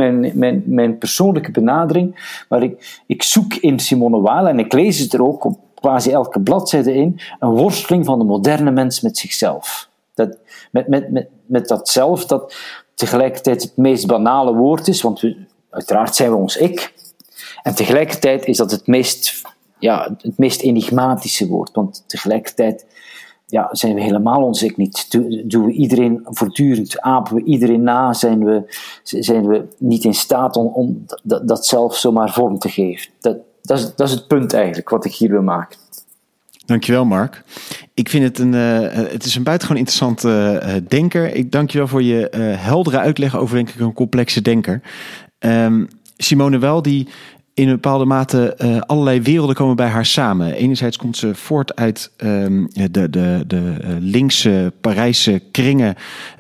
[0.65, 5.23] mijn, persoonlijke benadering, maar ik, ik zoek in Simone Weil, en ik lees het er
[5.23, 9.89] ook op quasi elke bladzijde in, een worsteling van de moderne mens met zichzelf.
[10.17, 10.39] Dat,
[10.71, 12.55] met, met, met, met dat zelf, dat
[12.95, 15.35] tegelijkertijd het meest banale woord is, want
[15.71, 16.95] uiteraard zijn we ons ik,
[17.63, 19.43] en tegelijkertijd is dat het meest,
[19.79, 22.87] ja, het meest enigmatische woord, want tegelijkertijd
[23.47, 25.11] ja, zijn we helemaal ons ik niet.
[25.51, 28.63] Doen we iedereen voortdurend, apen we iedereen na, zijn we,
[29.03, 33.11] zijn we niet in staat om, dat zelf zomaar vorm te geven.
[33.21, 35.79] Dat, dat, is, dat is het punt eigenlijk wat ik hier wil maken.
[36.67, 37.43] Dankjewel, Mark.
[37.95, 41.35] Ik vind het een, uh, het is een buitengewoon interessante uh, denker.
[41.35, 44.81] Ik dank je wel voor je heldere uitleg over denk ik een complexe denker.
[45.39, 47.09] Um, Simone Wel, die
[47.57, 50.53] in een bepaalde mate uh, allerlei werelden komen bij haar samen.
[50.53, 55.95] Enerzijds komt ze voort uit um, de, de, de uh, linkse Parijse kringen,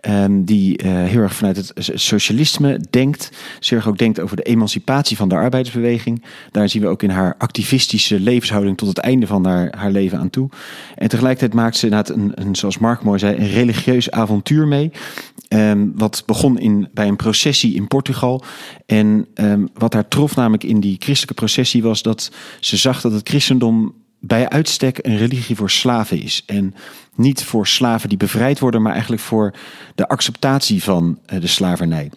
[0.08, 3.30] um, die uh, heel erg vanuit het socialisme denkt.
[3.60, 6.24] Ze erg ook denkt over de emancipatie van de arbeidersbeweging.
[6.50, 10.18] Daar zien we ook in haar activistische levenshouding tot het einde van haar, haar leven
[10.18, 10.48] aan toe.
[10.94, 14.92] En tegelijkertijd maakt ze inderdaad een, een, zoals Mark mooi zei, een religieus avontuur mee.
[15.48, 18.44] Um, wat begon in, bij een processie in Portugal.
[18.86, 22.30] En um, wat haar trof namelijk in die christelijke processie was dat
[22.60, 26.42] ze zag dat het christendom bij uitstek een religie voor slaven is.
[26.46, 26.74] En
[27.14, 29.54] niet voor slaven die bevrijd worden, maar eigenlijk voor
[29.94, 32.10] de acceptatie van uh, de slavernij.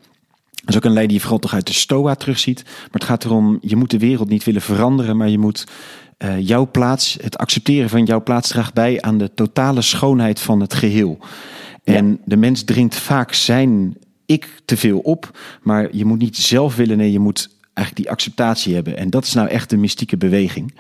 [0.52, 2.64] Dat is ook een lijn die je vooral toch uit de Stoa terugziet.
[2.66, 5.68] Maar het gaat erom, je moet de wereld niet willen veranderen, maar je moet
[6.18, 10.60] uh, jouw plaats, het accepteren van jouw plaats draagt bij aan de totale schoonheid van
[10.60, 11.20] het geheel.
[11.84, 12.18] En ja.
[12.26, 16.98] de mens dringt vaak zijn ik te veel op, maar je moet niet zelf willen,
[16.98, 18.98] nee, je moet eigenlijk die acceptatie hebben.
[18.98, 20.74] En dat is nou echt de mystieke beweging.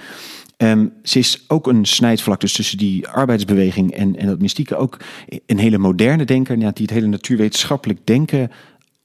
[0.58, 4.76] Um, ze is ook een snijdvlak dus tussen die arbeidsbeweging en, en dat mystieke.
[4.76, 4.98] Ook
[5.46, 8.52] een hele moderne denker, die het hele natuurwetenschappelijk denken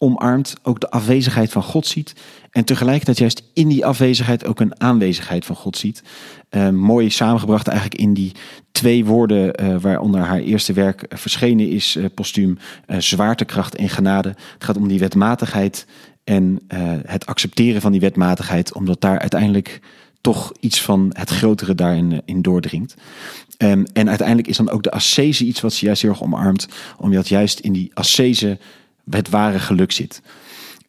[0.05, 0.55] omarmt.
[0.63, 2.15] Ook de afwezigheid van God ziet.
[2.51, 6.03] En tegelijkertijd juist in die afwezigheid ook een aanwezigheid van God ziet.
[6.51, 8.33] Uh, mooi samengebracht eigenlijk in die
[8.73, 12.59] twee woorden uh, waaronder haar eerste werk verschenen is, uh, postuum,
[12.99, 14.29] zwaartekracht en genade.
[14.29, 15.87] Het gaat om die wetmatigheid
[16.25, 16.61] en
[17.07, 19.81] het accepteren van die wetmatigheid, omdat daar uiteindelijk
[20.21, 22.95] toch iets van het grotere daarin in doordringt.
[23.59, 26.69] Um, en uiteindelijk is dan ook de ascese iets wat ze juist heel erg omarmt,
[26.97, 28.59] omdat juist in die ascese
[29.11, 30.23] het ware geluk zit.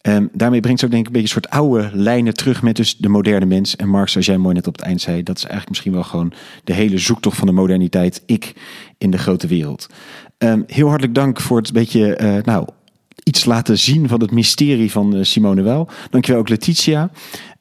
[0.07, 2.75] Um, daarmee brengt ze ook denk ik een beetje een soort oude lijnen terug met
[2.75, 3.75] dus de moderne mens.
[3.75, 6.03] En Marx, zoals jij mooi net op het eind zei, dat is eigenlijk misschien wel
[6.03, 8.23] gewoon de hele zoektocht van de moderniteit.
[8.25, 8.53] Ik
[8.97, 9.87] in de grote wereld.
[10.37, 12.67] Um, heel hartelijk dank voor het beetje, uh, nou,
[13.23, 15.89] iets laten zien van het mysterie van uh, Simone Wel.
[16.09, 17.09] Dankjewel ook Letitia.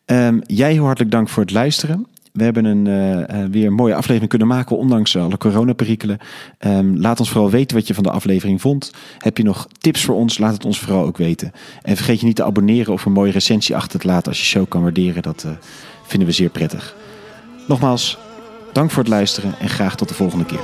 [0.06, 2.06] Um, jij heel hartelijk dank voor het luisteren.
[2.34, 6.18] We hebben een uh, weer een mooie aflevering kunnen maken, ondanks alle coronaperikelen.
[6.66, 8.92] Um, laat ons vooral weten wat je van de aflevering vond.
[9.18, 10.38] Heb je nog tips voor ons?
[10.38, 11.52] Laat het ons vooral ook weten.
[11.82, 14.44] En vergeet je niet te abonneren of een mooie recensie achter te laten als je
[14.44, 15.22] show kan waarderen.
[15.22, 15.52] Dat uh,
[16.06, 16.94] vinden we zeer prettig.
[17.68, 18.18] Nogmaals,
[18.72, 20.60] dank voor het luisteren en graag tot de volgende keer.